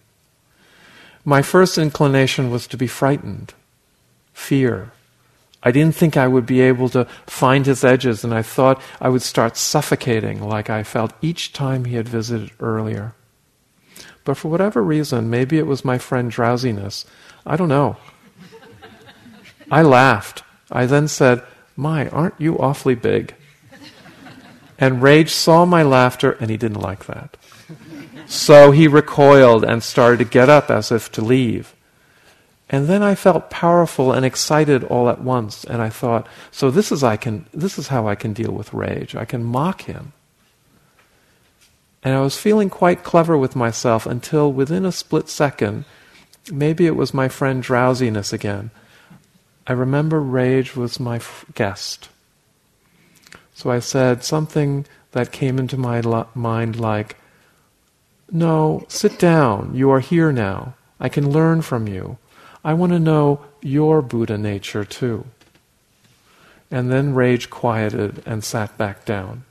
[1.25, 3.53] My first inclination was to be frightened,
[4.33, 4.91] fear,
[5.61, 9.09] I didn't think I would be able to find his edges, and I thought I
[9.09, 13.13] would start suffocating like I felt each time he had visited earlier.
[14.23, 17.05] But for whatever reason, maybe it was my friend drowsiness,
[17.45, 17.97] I don't know.
[19.71, 20.43] I laughed.
[20.71, 21.43] I then said,
[21.75, 23.35] My, aren't you awfully big?
[24.77, 27.35] And Rage saw my laughter, and he didn't like that.
[28.27, 31.75] So he recoiled and started to get up as if to leave.
[32.69, 36.91] And then I felt powerful and excited all at once, and I thought, so this
[36.91, 39.15] is I can this is how I can deal with rage.
[39.15, 40.13] I can mock him.
[42.03, 45.85] And I was feeling quite clever with myself until within a split second,
[46.51, 48.71] maybe it was my friend drowsiness again.
[49.67, 52.09] I remember rage was my f- guest.
[53.53, 57.17] So I said something that came into my lo- mind like,
[58.31, 59.75] No, sit down.
[59.75, 60.75] You are here now.
[60.99, 62.17] I can learn from you.
[62.63, 65.25] I want to know your Buddha nature too.
[66.71, 69.43] And then rage quieted and sat back down.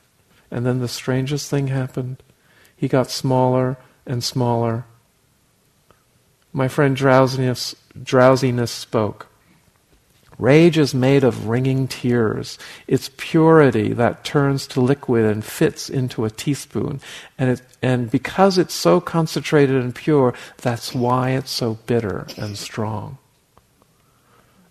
[0.51, 2.17] And then the strangest thing happened.
[2.75, 4.85] He got smaller and smaller.
[6.53, 9.28] My friend drowsiness, drowsiness spoke.
[10.39, 12.57] Rage is made of ringing tears.
[12.87, 17.01] It's purity that turns to liquid and fits into a teaspoon.
[17.37, 22.57] And, it, and because it's so concentrated and pure, that's why it's so bitter and
[22.57, 23.17] strong.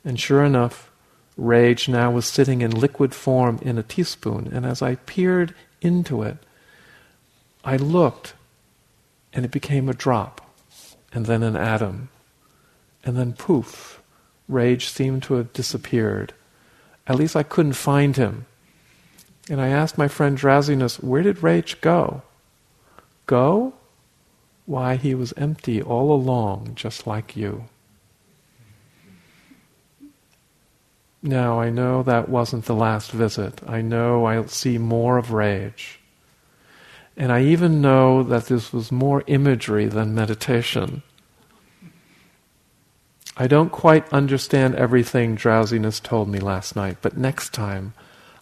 [0.07, 0.91] And sure enough,
[1.37, 4.49] rage now was sitting in liquid form in a teaspoon.
[4.51, 6.39] And as I peered into it,
[7.63, 8.33] I looked,
[9.35, 10.41] and it became a drop,
[11.13, 12.09] and then an atom,
[13.05, 13.98] and then poof
[14.49, 16.33] Rage seemed to have disappeared.
[17.07, 18.47] At least I couldn't find him.
[19.51, 22.23] And I asked my friend Drowsiness, Where did Rage go?
[23.27, 23.75] Go?
[24.67, 27.65] Why, he was empty all along, just like you.
[31.23, 33.61] Now, I know that wasn't the last visit.
[33.67, 35.99] I know I'll see more of rage.
[37.17, 41.03] And I even know that this was more imagery than meditation.
[43.41, 47.95] I don't quite understand everything drowsiness told me last night, but next time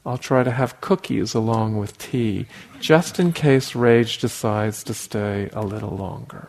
[0.07, 2.47] I'll try to have cookies along with tea,
[2.81, 6.49] just in case rage decides to stay a little longer.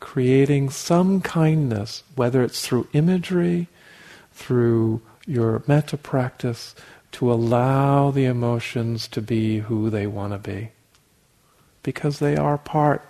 [0.00, 3.68] Creating some kindness, whether it's through imagery,
[4.32, 6.74] through your metta practice,
[7.12, 10.72] to allow the emotions to be who they want to be
[11.82, 13.08] because they are part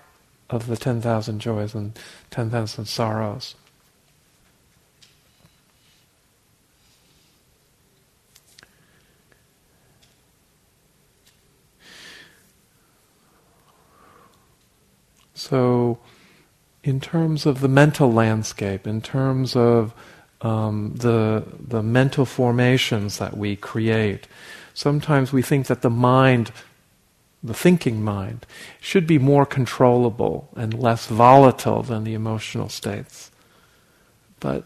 [0.51, 1.99] of the 10,000 joys and
[2.31, 3.55] 10,000 sorrows.
[15.35, 15.99] So,
[16.83, 19.95] in terms of the mental landscape, in terms of
[20.43, 24.29] um, the the mental formations that we create,
[24.75, 26.51] sometimes we think that the mind
[27.43, 28.45] the thinking mind,
[28.80, 33.30] should be more controllable and less volatile than the emotional states.
[34.41, 34.64] But,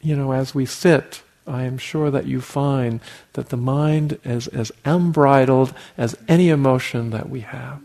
[0.00, 3.00] you know, as we sit, I am sure that you find
[3.32, 7.80] that the mind is as unbridled as any emotion that we have.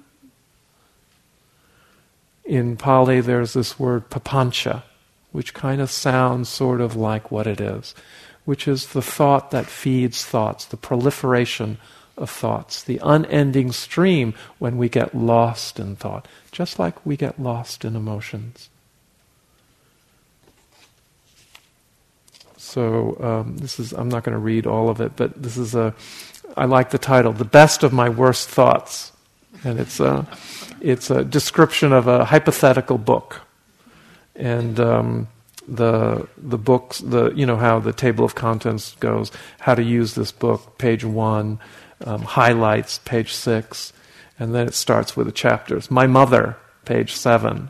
[2.43, 4.83] In Pali, there's this word papancha,
[5.31, 7.95] which kind of sounds sort of like what it is,
[8.43, 11.77] which is the thought that feeds thoughts, the proliferation
[12.17, 17.39] of thoughts, the unending stream when we get lost in thought, just like we get
[17.39, 18.69] lost in emotions.
[22.57, 25.75] So um, this is I'm not going to read all of it, but this is
[25.75, 25.93] a
[26.55, 29.11] I like the title, "The Best of My Worst Thoughts,"
[29.63, 30.27] and it's a
[30.81, 33.41] it's a description of a hypothetical book,
[34.35, 35.27] and um,
[35.67, 40.15] the the books the you know how the table of contents goes, how to use
[40.15, 41.59] this book, page one,
[42.03, 43.93] um, highlights, page six,
[44.39, 45.91] and then it starts with the chapters.
[45.91, 47.69] My mother, page seven.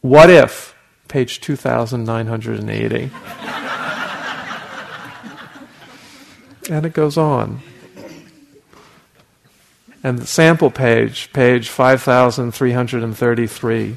[0.00, 0.74] What if,
[1.08, 3.10] page 2980.
[6.70, 7.60] and it goes on.
[10.04, 13.96] And the sample page, page 5333.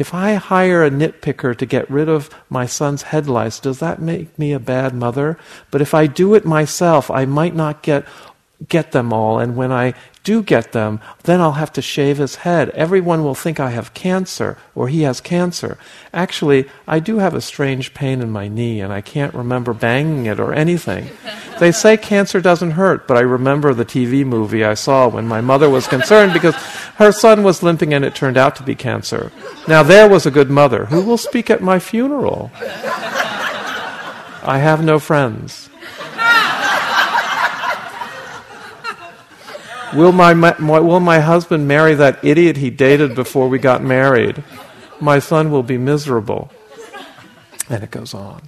[0.00, 4.00] If I hire a nitpicker to get rid of my son's head lice, does that
[4.00, 5.36] make me a bad mother?
[5.70, 8.06] But if I do it myself, I might not get
[8.66, 9.92] get them all, and when I
[10.22, 12.70] do get them, then I'll have to shave his head.
[12.70, 15.78] Everyone will think I have cancer or he has cancer.
[16.12, 20.26] Actually, I do have a strange pain in my knee and I can't remember banging
[20.26, 21.10] it or anything.
[21.58, 25.40] They say cancer doesn't hurt, but I remember the TV movie I saw when my
[25.40, 26.54] mother was concerned because
[26.96, 29.32] her son was limping and it turned out to be cancer.
[29.68, 30.86] Now, there was a good mother.
[30.86, 32.50] Who will speak at my funeral?
[34.42, 35.68] I have no friends.
[39.94, 44.42] Will my, my, will my husband marry that idiot he dated before we got married?
[45.00, 46.50] My son will be miserable.
[47.68, 48.42] And it goes on.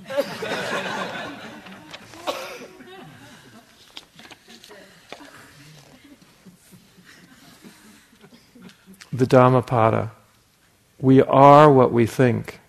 [9.12, 10.10] the Dhammapada.
[10.98, 12.60] We are what we think.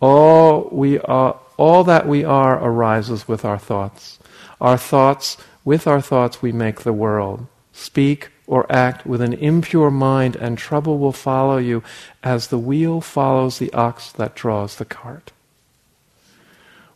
[0.00, 4.18] All we are, all that we are arises with our thoughts.
[4.60, 9.90] Our thoughts, with our thoughts, we make the world speak, or act with an impure
[9.90, 11.82] mind, and trouble will follow you
[12.22, 15.32] as the wheel follows the ox that draws the cart.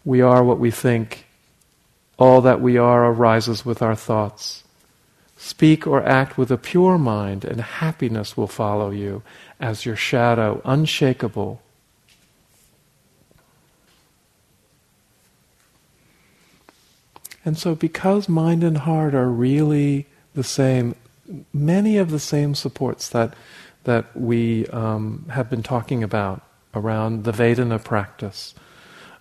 [0.05, 1.27] We are what we think.
[2.19, 4.63] All that we are arises with our thoughts.
[5.37, 9.23] Speak or act with a pure mind, and happiness will follow you
[9.61, 11.61] as your shadow, unshakable.
[17.45, 20.07] And so, because mind and heart are really
[20.39, 20.95] the same,
[21.53, 23.35] many of the same supports that
[23.85, 26.43] that we um, have been talking about
[26.75, 28.55] around the Vedana practice,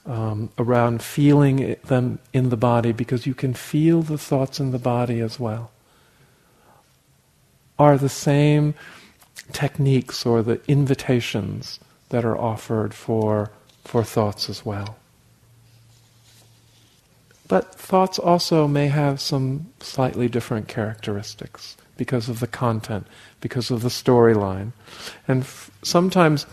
[0.05, 4.79] um, around feeling them in the body, because you can feel the thoughts in the
[4.95, 5.71] body as well,
[7.79, 8.75] are the same
[9.53, 13.49] techniques or the invitations that are offered for
[13.83, 14.97] for thoughts as well.
[17.47, 23.07] But thoughts also may have some slightly different characteristics because of the content,
[23.41, 24.73] because of the storyline.
[25.27, 26.45] And f- sometimes,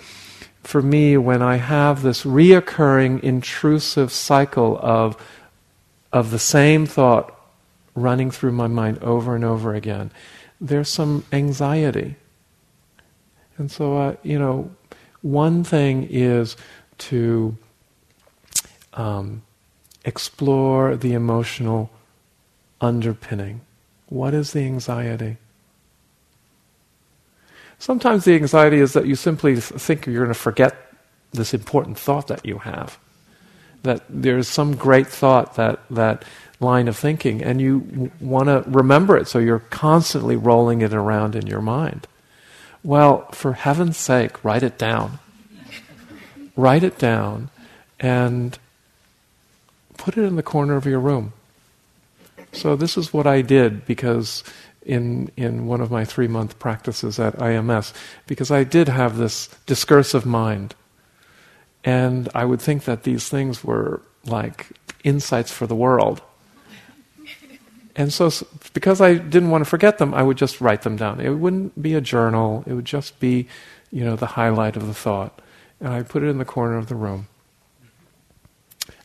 [0.63, 5.17] for me, when I have this reoccurring intrusive cycle of,
[6.13, 7.35] of the same thought
[7.95, 10.11] running through my mind over and over again,
[10.61, 12.17] there's some anxiety.
[13.59, 14.71] And so, uh, you know,
[15.23, 16.57] one thing is
[16.99, 17.57] to
[18.95, 19.43] um,
[20.05, 21.91] explore the emotional
[22.81, 23.61] underpinning.
[24.09, 25.39] What is the anxiety?
[27.79, 30.77] Sometimes the anxiety is that you simply think you're going to forget
[31.33, 32.99] this important thought that you have.
[33.83, 36.25] That there's some great thought, that, that
[36.61, 40.95] line of thinking, and you w- want to remember it, so you're constantly rolling it
[40.95, 42.07] around in your mind.
[42.83, 45.19] Well, for heaven's sake, write it down.
[46.57, 47.51] write it down
[47.99, 48.59] and
[49.97, 51.33] put it in the corner of your room.
[52.53, 54.45] So this is what I did because
[54.85, 57.93] in in one of my three month practices at IMS,
[58.27, 60.75] because I did have this discursive mind,
[61.85, 64.69] and I would think that these things were like
[65.03, 66.23] insights for the world.
[67.97, 68.31] And so,
[68.73, 71.21] because I didn't want to forget them, I would just write them down.
[71.21, 72.65] It wouldn't be a journal.
[72.67, 73.47] It would just be,
[73.93, 75.41] you know, the highlight of the thought.
[75.79, 77.29] And I put it in the corner of the room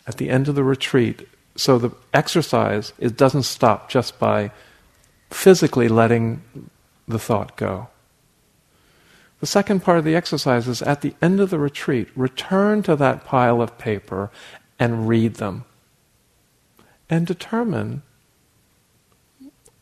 [0.10, 1.28] at the end of the retreat.
[1.56, 4.52] So the exercise it doesn't stop just by
[5.30, 6.42] physically letting
[7.08, 7.88] the thought go.
[9.40, 12.96] The second part of the exercise is at the end of the retreat, return to
[12.96, 14.32] that pile of paper
[14.80, 15.64] and read them.
[17.10, 18.02] And determine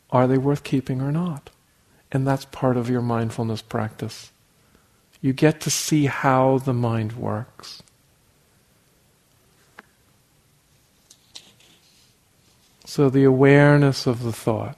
[0.09, 1.49] are they worth keeping or not?
[2.11, 4.31] And that's part of your mindfulness practice.
[5.21, 7.81] You get to see how the mind works.
[12.87, 14.77] So the awareness of the thought,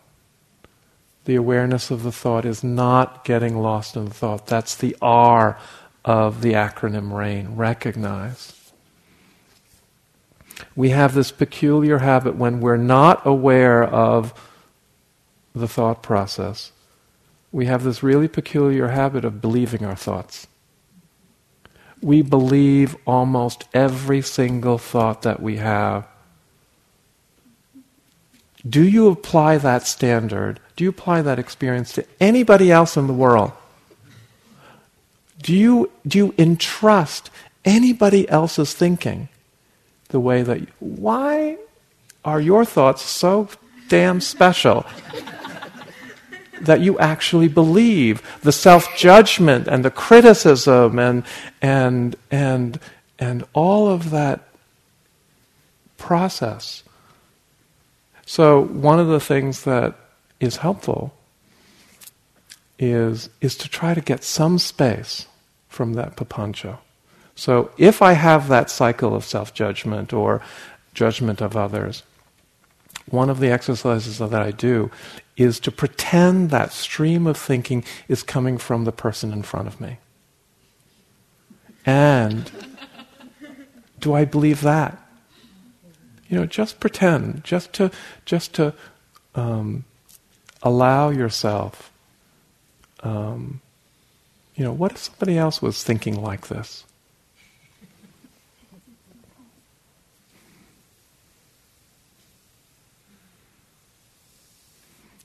[1.26, 4.48] the awareness of the thought is not getting lost in the thought.
[4.48, 5.60] That's the R
[6.04, 7.56] of the acronym RAIN.
[7.56, 8.72] Recognize.
[10.76, 14.34] We have this peculiar habit when we're not aware of
[15.54, 16.72] the thought process.
[17.52, 20.48] We have this really peculiar habit of believing our thoughts.
[22.02, 26.08] We believe almost every single thought that we have
[28.68, 30.60] do you apply that standard?
[30.76, 33.52] Do you apply that experience to anybody else in the world?
[35.42, 37.30] Do you, do you entrust
[37.64, 39.30] anybody else's thinking
[40.10, 41.58] the way that, you, why
[42.26, 43.48] are your thoughts so
[43.88, 44.86] damn special
[46.62, 51.24] that you actually believe the self judgment and the criticism and,
[51.62, 52.80] and, and,
[53.18, 54.42] and all of that
[55.98, 56.84] process?
[58.30, 59.96] So, one of the things that
[60.40, 61.16] is helpful
[62.78, 65.26] is, is to try to get some space
[65.68, 66.78] from that papancha.
[67.34, 70.44] So, if I have that cycle of self judgment or
[70.94, 72.04] judgment of others,
[73.10, 74.92] one of the exercises that I do
[75.36, 79.82] is to pretend that stream of thinking is coming from the person in front of
[79.82, 79.98] me.
[81.84, 82.52] And
[84.00, 84.99] do I believe that?
[86.30, 87.92] You know, just pretend, just to,
[88.26, 88.74] just to
[89.36, 89.84] um,
[90.62, 91.92] allow yourself.
[93.02, 93.62] Um,
[94.56, 96.86] you know, what if somebody else was thinking like this?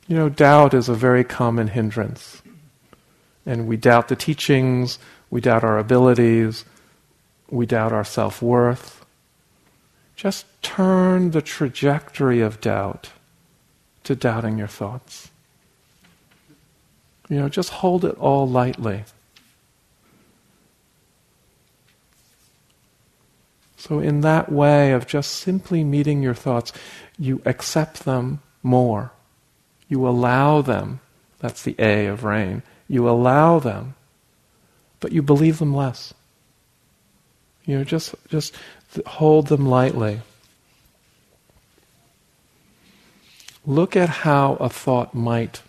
[0.07, 2.43] You know, doubt is a very common hindrance.
[3.47, 4.99] And we doubt the teachings,
[5.31, 6.65] we doubt our abilities,
[7.51, 9.04] we doubt our self worth.
[10.17, 13.11] Just turn the trajectory of doubt
[14.05, 15.31] to doubting your thoughts.
[17.29, 19.05] You know, just hold it all lightly.
[23.77, 26.73] So, in that way of just simply meeting your thoughts,
[27.19, 29.13] you accept them more.
[29.89, 31.01] You allow them.
[31.41, 32.63] That's the A of rain.
[32.89, 33.95] You allow them,
[35.01, 36.15] but you believe them less.
[37.67, 38.55] You know, just, just
[39.07, 40.21] hold them lightly.
[43.67, 45.63] Look at how a thought might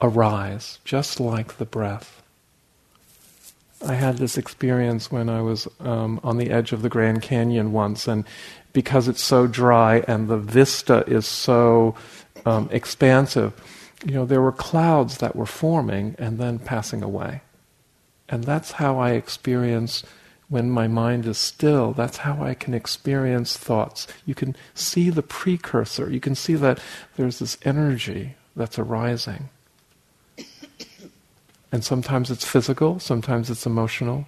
[0.00, 2.22] arise, just like the breath.
[3.84, 7.72] I had this experience when I was um, on the edge of the Grand Canyon
[7.72, 8.24] once, and
[8.72, 11.94] because it's so dry and the vista is so
[12.46, 13.52] um, expansive,
[14.04, 17.42] you know, there were clouds that were forming and then passing away.
[18.28, 20.02] And that's how I experience
[20.52, 24.06] when my mind is still, that's how I can experience thoughts.
[24.26, 26.10] You can see the precursor.
[26.10, 26.78] You can see that
[27.16, 29.48] there's this energy that's arising.
[31.72, 34.26] And sometimes it's physical, sometimes it's emotional.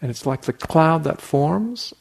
[0.00, 1.92] And it's like the cloud that forms,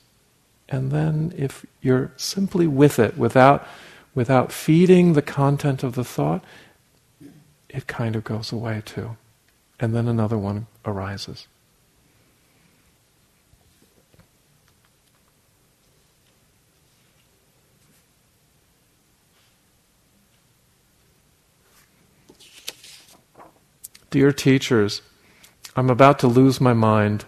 [0.70, 3.68] and then if you're simply with it, without,
[4.14, 6.46] without feeding the content of the thought,
[7.68, 9.18] it kind of goes away too.
[9.82, 11.48] And then another one arises.
[24.16, 25.02] Dear teachers,
[25.76, 27.26] I'm about to lose my mind.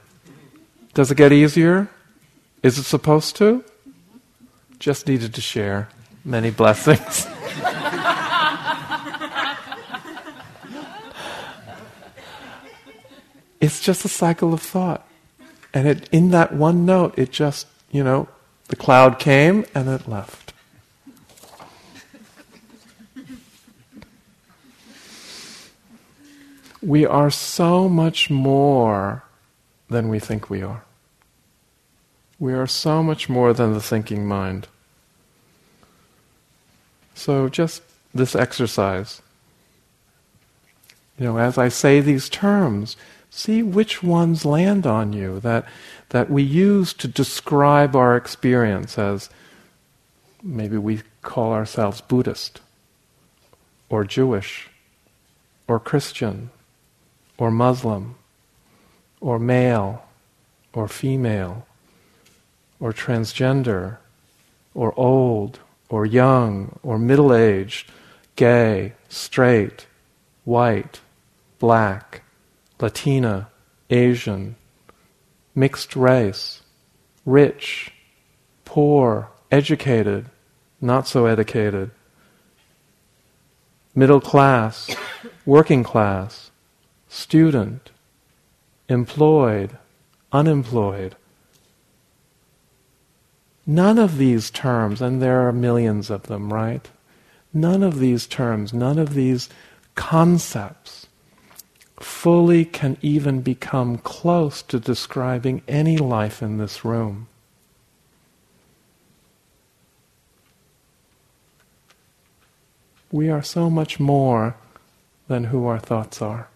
[0.93, 1.89] Does it get easier?
[2.63, 3.65] Is it supposed to?
[4.79, 5.89] Just needed to share.
[6.23, 7.27] Many blessings.
[13.59, 15.05] it's just a cycle of thought.
[15.73, 18.29] And it, in that one note, it just, you know,
[18.69, 20.46] the cloud came and it left.
[26.87, 29.21] We are so much more
[29.89, 30.85] than we think we are.
[32.39, 34.69] We are so much more than the thinking mind.
[37.13, 37.81] So, just
[38.15, 39.21] this exercise.
[41.19, 42.95] You know, as I say these terms,
[43.29, 45.65] see which ones land on you that,
[46.09, 49.29] that we use to describe our experience as
[50.41, 52.61] maybe we call ourselves Buddhist.
[53.89, 54.69] or Jewish
[55.67, 56.49] or Christian
[57.37, 58.15] or Muslim
[59.19, 60.03] or male
[60.73, 61.65] or female
[62.79, 63.97] or transgender
[64.73, 65.59] or old
[65.89, 67.89] or young or middle aged,
[68.35, 69.87] gay, straight,
[70.43, 70.99] white,
[71.59, 72.21] black,
[72.79, 73.49] Latina,
[73.89, 74.55] Asian,
[75.55, 76.61] mixed race,
[77.25, 77.91] rich,
[78.65, 80.29] poor, educated,
[80.79, 81.89] not so educated,
[83.95, 84.95] middle class,
[85.45, 86.51] working class,
[87.09, 87.91] student,
[88.89, 89.77] employed,
[90.31, 91.15] unemployed.
[93.65, 96.89] None of these terms, and there are millions of them, right?
[97.53, 99.49] None of these terms, none of these
[99.95, 101.07] concepts
[101.99, 107.27] fully can even become close to describing any life in this room.
[113.11, 114.55] We are so much more
[115.27, 116.49] than who our thoughts are.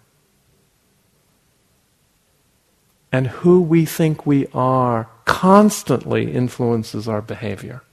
[3.12, 7.84] And who we think we are constantly influences our behavior.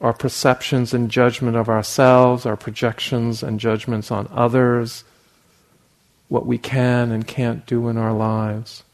[0.00, 5.04] Our perceptions and judgment of ourselves, our projections and judgments on others,
[6.28, 8.84] what we can and can't do in our lives.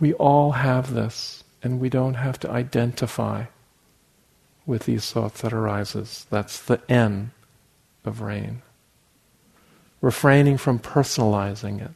[0.00, 3.44] We all have this, and we don't have to identify
[4.66, 6.26] with these thoughts that arises.
[6.30, 7.32] That's the N
[8.04, 8.62] of rain.
[10.00, 11.90] Refraining from personalizing it.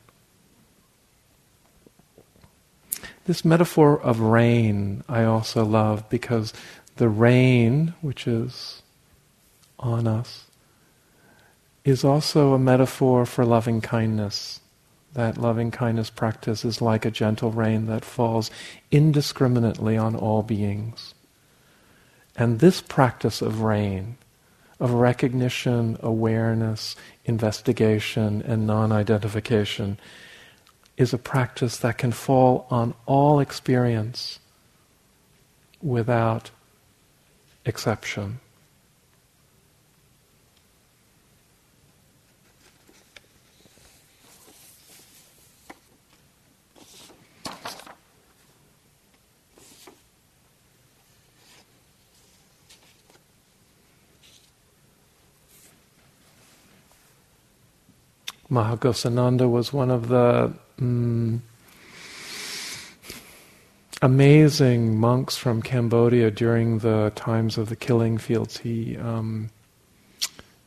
[3.26, 6.52] This metaphor of rain I also love because
[6.96, 8.82] the rain, which is
[9.78, 10.44] on us,
[11.84, 14.60] is also a metaphor for loving kindness.
[15.14, 18.50] That loving kindness practice is like a gentle rain that falls
[18.90, 21.14] indiscriminately on all beings.
[22.36, 24.16] And this practice of rain,
[24.84, 29.98] of recognition, awareness, investigation, and non identification,
[30.98, 34.40] is a practice that can fall on all experience
[35.80, 36.50] without
[37.64, 38.40] exception.
[58.54, 61.40] Mahaghosananda was one of the mm,
[64.00, 68.58] amazing monks from Cambodia during the times of the killing fields.
[68.58, 69.50] He, um,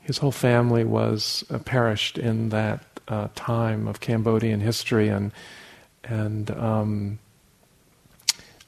[0.01, 5.31] his whole family was uh, perished in that uh, time of Cambodian history, and
[6.03, 7.19] and um,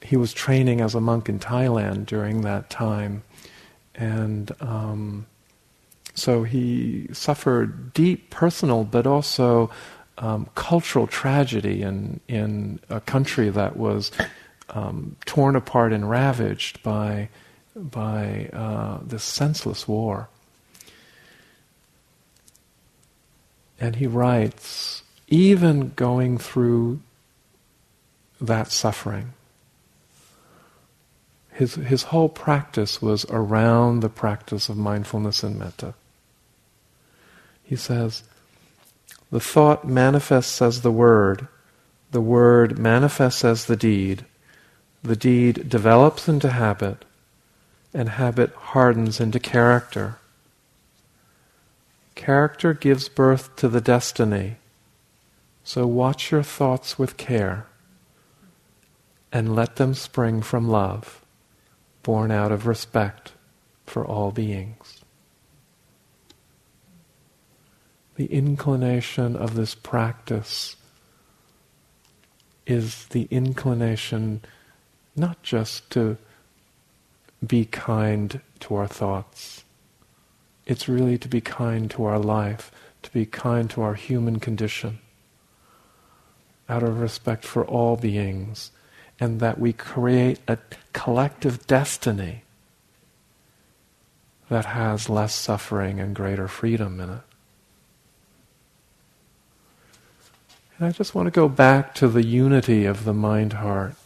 [0.02, 3.22] he was training as a monk in Thailand during that time,
[3.94, 4.50] and.
[6.14, 9.70] So he suffered deep personal but also
[10.18, 14.10] um, cultural tragedy in, in a country that was
[14.68, 17.28] um, torn apart and ravaged by,
[17.74, 20.28] by uh, this senseless war.
[23.80, 27.00] And he writes, even going through
[28.40, 29.32] that suffering,
[31.52, 35.94] his, his whole practice was around the practice of mindfulness and metta.
[37.70, 38.24] He says,
[39.30, 41.46] the thought manifests as the word,
[42.10, 44.24] the word manifests as the deed,
[45.04, 47.04] the deed develops into habit,
[47.94, 50.18] and habit hardens into character.
[52.16, 54.56] Character gives birth to the destiny,
[55.62, 57.68] so watch your thoughts with care
[59.30, 61.24] and let them spring from love,
[62.02, 63.30] born out of respect
[63.86, 64.99] for all beings.
[68.20, 70.76] The inclination of this practice
[72.66, 74.42] is the inclination
[75.16, 76.18] not just to
[77.46, 79.64] be kind to our thoughts.
[80.66, 82.70] It's really to be kind to our life,
[83.04, 84.98] to be kind to our human condition,
[86.68, 88.70] out of respect for all beings,
[89.18, 90.58] and that we create a
[90.92, 92.42] collective destiny
[94.50, 97.20] that has less suffering and greater freedom in it.
[100.80, 103.96] And I just want to go back to the unity of the mind heart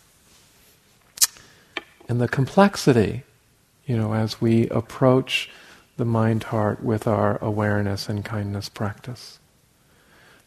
[2.09, 3.23] and the complexity,
[3.87, 5.49] you know, as we approach
[5.99, 9.39] the mind heart with our awareness and kindness practice.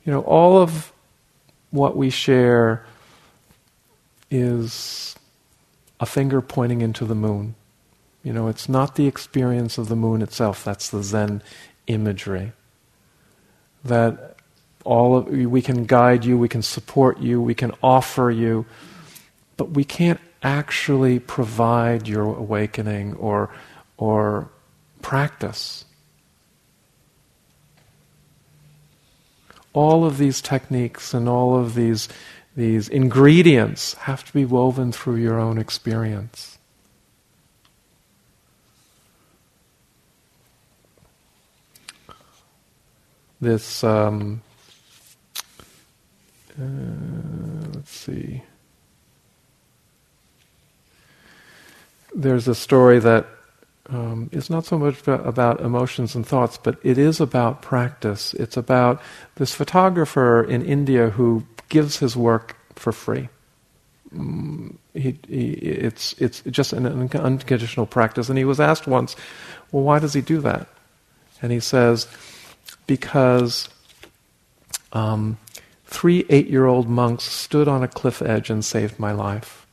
[0.03, 0.91] You know, all of
[1.71, 2.85] what we share
[4.29, 5.15] is
[6.01, 7.55] a finger pointing into the moon.
[8.21, 11.41] You know, it's not the experience of the moon itself, that's the Zen
[11.87, 12.51] imagery.
[13.85, 14.36] That
[14.87, 18.65] all of, we can guide you, we can support you, we can offer you,
[19.57, 23.49] but we can't actually provide your awakening or,
[23.97, 24.49] or
[25.01, 25.83] practice.
[29.73, 32.07] All of these techniques and all of these,
[32.55, 36.57] these ingredients have to be woven through your own experience.
[43.41, 44.41] This, um,
[46.59, 48.43] uh, let's see.
[52.15, 53.27] There's a story that
[53.89, 58.33] um, is not so much about emotions and thoughts, but it is about practice.
[58.33, 59.01] It's about
[59.35, 63.29] this photographer in India who gives his work for free.
[64.13, 68.29] Um, he, he, it's, it's just an unconditional practice.
[68.29, 69.15] And he was asked once,
[69.71, 70.67] well, why does he do that?
[71.41, 72.07] And he says,
[72.87, 73.69] because
[74.91, 75.37] um,
[75.87, 79.65] three eight year old monks stood on a cliff edge and saved my life.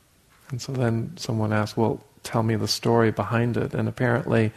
[0.49, 3.73] And so then someone asked, well, tell me the story behind it.
[3.73, 4.51] And apparently,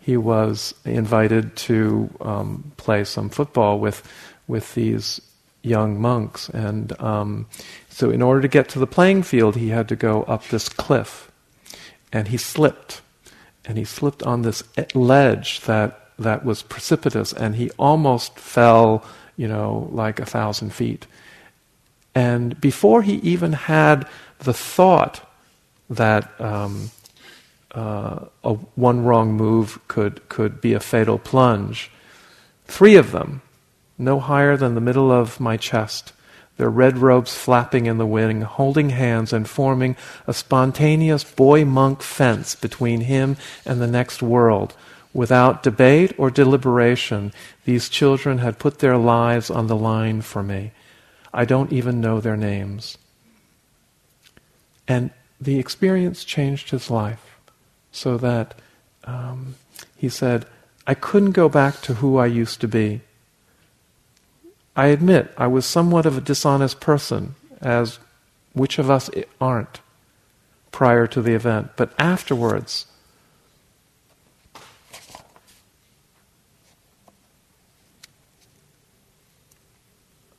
[0.00, 4.02] he was invited to um, play some football with
[4.46, 5.20] with these
[5.62, 7.46] young monks, and um,
[7.88, 10.68] so in order to get to the playing field, he had to go up this
[10.68, 11.30] cliff,
[12.12, 13.00] and he slipped,
[13.64, 14.62] and he slipped on this
[14.94, 19.02] ledge that that was precipitous, and he almost fell,
[19.36, 21.06] you know, like a thousand feet.
[22.14, 24.08] And before he even had
[24.38, 25.20] the thought
[25.90, 26.90] that um,
[27.72, 31.90] uh, a one wrong move could, could be a fatal plunge.
[32.66, 33.42] Three of them,
[33.98, 36.12] no higher than the middle of my chest,
[36.56, 42.00] their red robes flapping in the wind, holding hands and forming a spontaneous boy monk
[42.00, 44.74] fence between him and the next world.
[45.14, 47.32] Without debate or deliberation,
[47.64, 50.72] these children had put their lives on the line for me.
[51.32, 52.98] I don't even know their names.
[54.88, 55.10] And
[55.40, 57.38] the experience changed his life
[57.92, 58.56] so that
[59.04, 59.54] um,
[59.96, 60.46] he said,
[60.86, 63.00] I couldn't go back to who I used to be.
[64.76, 68.00] I admit I was somewhat of a dishonest person, as
[68.52, 69.08] which of us
[69.40, 69.80] aren't
[70.72, 72.86] prior to the event, but afterwards,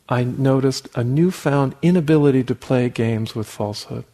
[0.07, 4.05] I noticed a newfound inability to play games with falsehood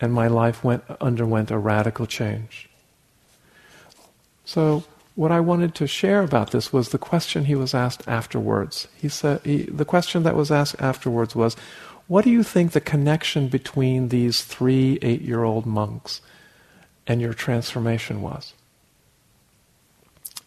[0.00, 2.68] and my life went, underwent a radical change.
[4.44, 8.88] So, what I wanted to share about this was the question he was asked afterwards.
[8.96, 11.56] He said, he, the question that was asked afterwards was,
[12.06, 16.22] What do you think the connection between these three eight year old monks
[17.06, 18.54] and your transformation was?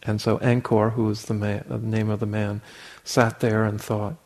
[0.02, 2.60] And so Angkor, who was the, man, the name of the man,
[3.04, 4.16] sat there and thought.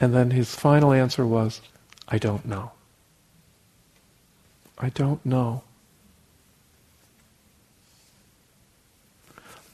[0.00, 1.60] And then his final answer was,
[2.08, 2.72] I don't know.
[4.78, 5.62] I don't know.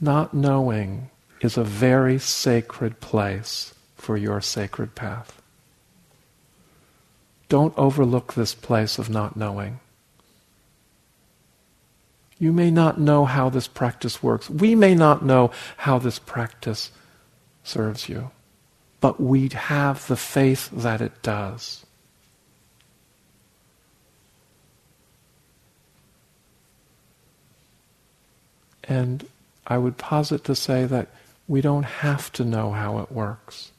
[0.00, 1.10] Not knowing
[1.40, 5.40] is a very sacred place for your sacred path.
[7.48, 9.78] Don't overlook this place of not knowing.
[12.38, 14.50] You may not know how this practice works.
[14.50, 16.90] We may not know how this practice
[17.62, 18.32] serves you.
[19.06, 21.86] But we have the faith that it does.
[28.82, 29.28] And
[29.64, 31.06] I would posit to say that
[31.46, 33.70] we don't have to know how it works.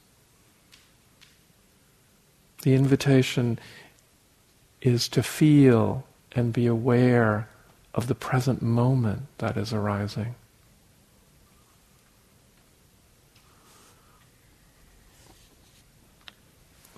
[2.62, 3.58] The invitation
[4.80, 7.50] is to feel and be aware
[7.92, 10.36] of the present moment that is arising.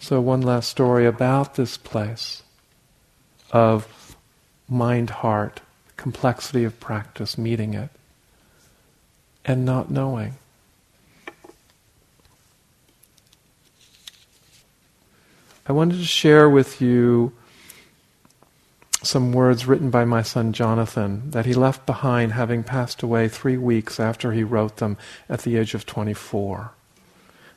[0.02, 2.42] So, one last story about this place
[3.52, 4.16] of
[4.66, 5.60] mind heart,
[5.98, 7.90] complexity of practice, meeting it
[9.44, 10.38] and not knowing.
[15.66, 17.32] I wanted to share with you
[19.02, 23.58] some words written by my son Jonathan that he left behind having passed away three
[23.58, 24.96] weeks after he wrote them
[25.28, 26.72] at the age of 24.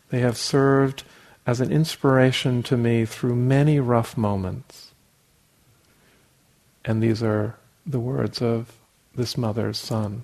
[0.10, 1.04] They have served
[1.46, 4.92] as an inspiration to me through many rough moments.
[6.86, 8.74] And these are the words of
[9.16, 10.24] this mother's son.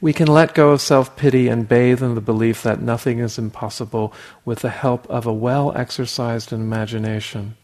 [0.00, 3.38] We can let go of self pity and bathe in the belief that nothing is
[3.38, 4.14] impossible
[4.44, 7.56] with the help of a well exercised imagination.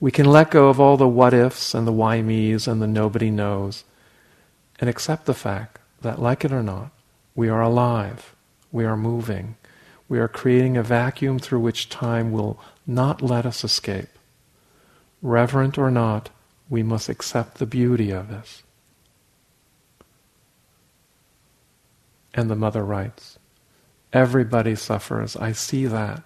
[0.00, 2.86] We can let go of all the what ifs and the why me's and the
[2.86, 3.84] nobody knows
[4.78, 6.90] and accept the fact that, like it or not,
[7.34, 8.34] we are alive,
[8.72, 9.56] we are moving,
[10.08, 14.08] we are creating a vacuum through which time will not let us escape.
[15.20, 16.30] Reverent or not,
[16.68, 18.62] we must accept the beauty of this.
[22.34, 23.38] And the mother writes,
[24.12, 26.22] Everybody suffers, I see that.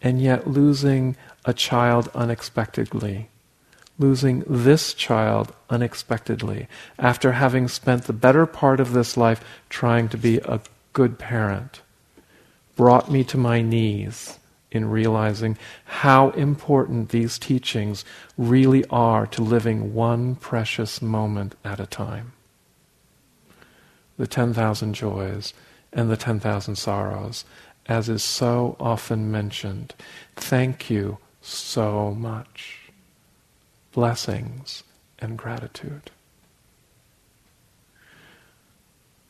[0.00, 3.30] And yet losing a child unexpectedly,
[3.98, 6.68] losing this child unexpectedly,
[6.98, 10.60] after having spent the better part of this life trying to be a
[10.92, 11.80] good parent,
[12.76, 14.38] brought me to my knees
[14.70, 18.04] in realizing how important these teachings
[18.36, 22.32] really are to living one precious moment at a time.
[24.18, 25.54] The 10,000 joys
[25.92, 27.44] and the 10,000 sorrows,
[27.86, 29.94] as is so often mentioned.
[30.36, 32.90] Thank you so much.
[33.92, 34.82] Blessings
[35.18, 36.10] and gratitude.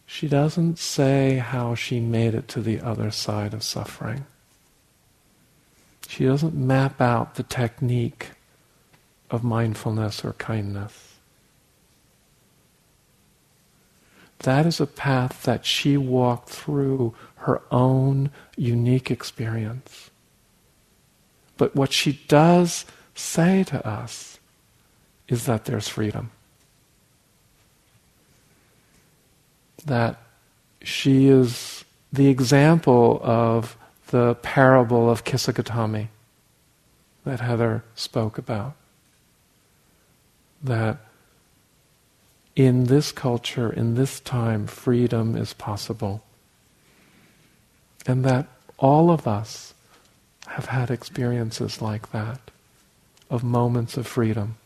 [0.06, 4.24] She doesn't say how she made it to the other side of suffering.
[6.08, 8.30] She doesn't map out the technique
[9.30, 11.14] of mindfulness or kindness.
[14.40, 20.10] That is a path that she walked through her own unique experience.
[21.56, 22.84] But what she does
[23.14, 24.38] say to us
[25.26, 26.30] is that there's freedom.
[29.86, 30.20] That
[30.82, 33.76] she is the example of
[34.08, 36.08] the parable of Kisagotami
[37.24, 38.74] that Heather spoke about.
[40.62, 40.98] That
[42.54, 46.22] in this culture, in this time, freedom is possible.
[48.06, 48.46] And that
[48.78, 49.74] all of us
[50.46, 52.40] have had experiences like that,
[53.28, 54.56] of moments of freedom.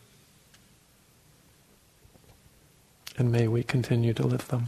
[3.17, 4.67] And may we continue to live them.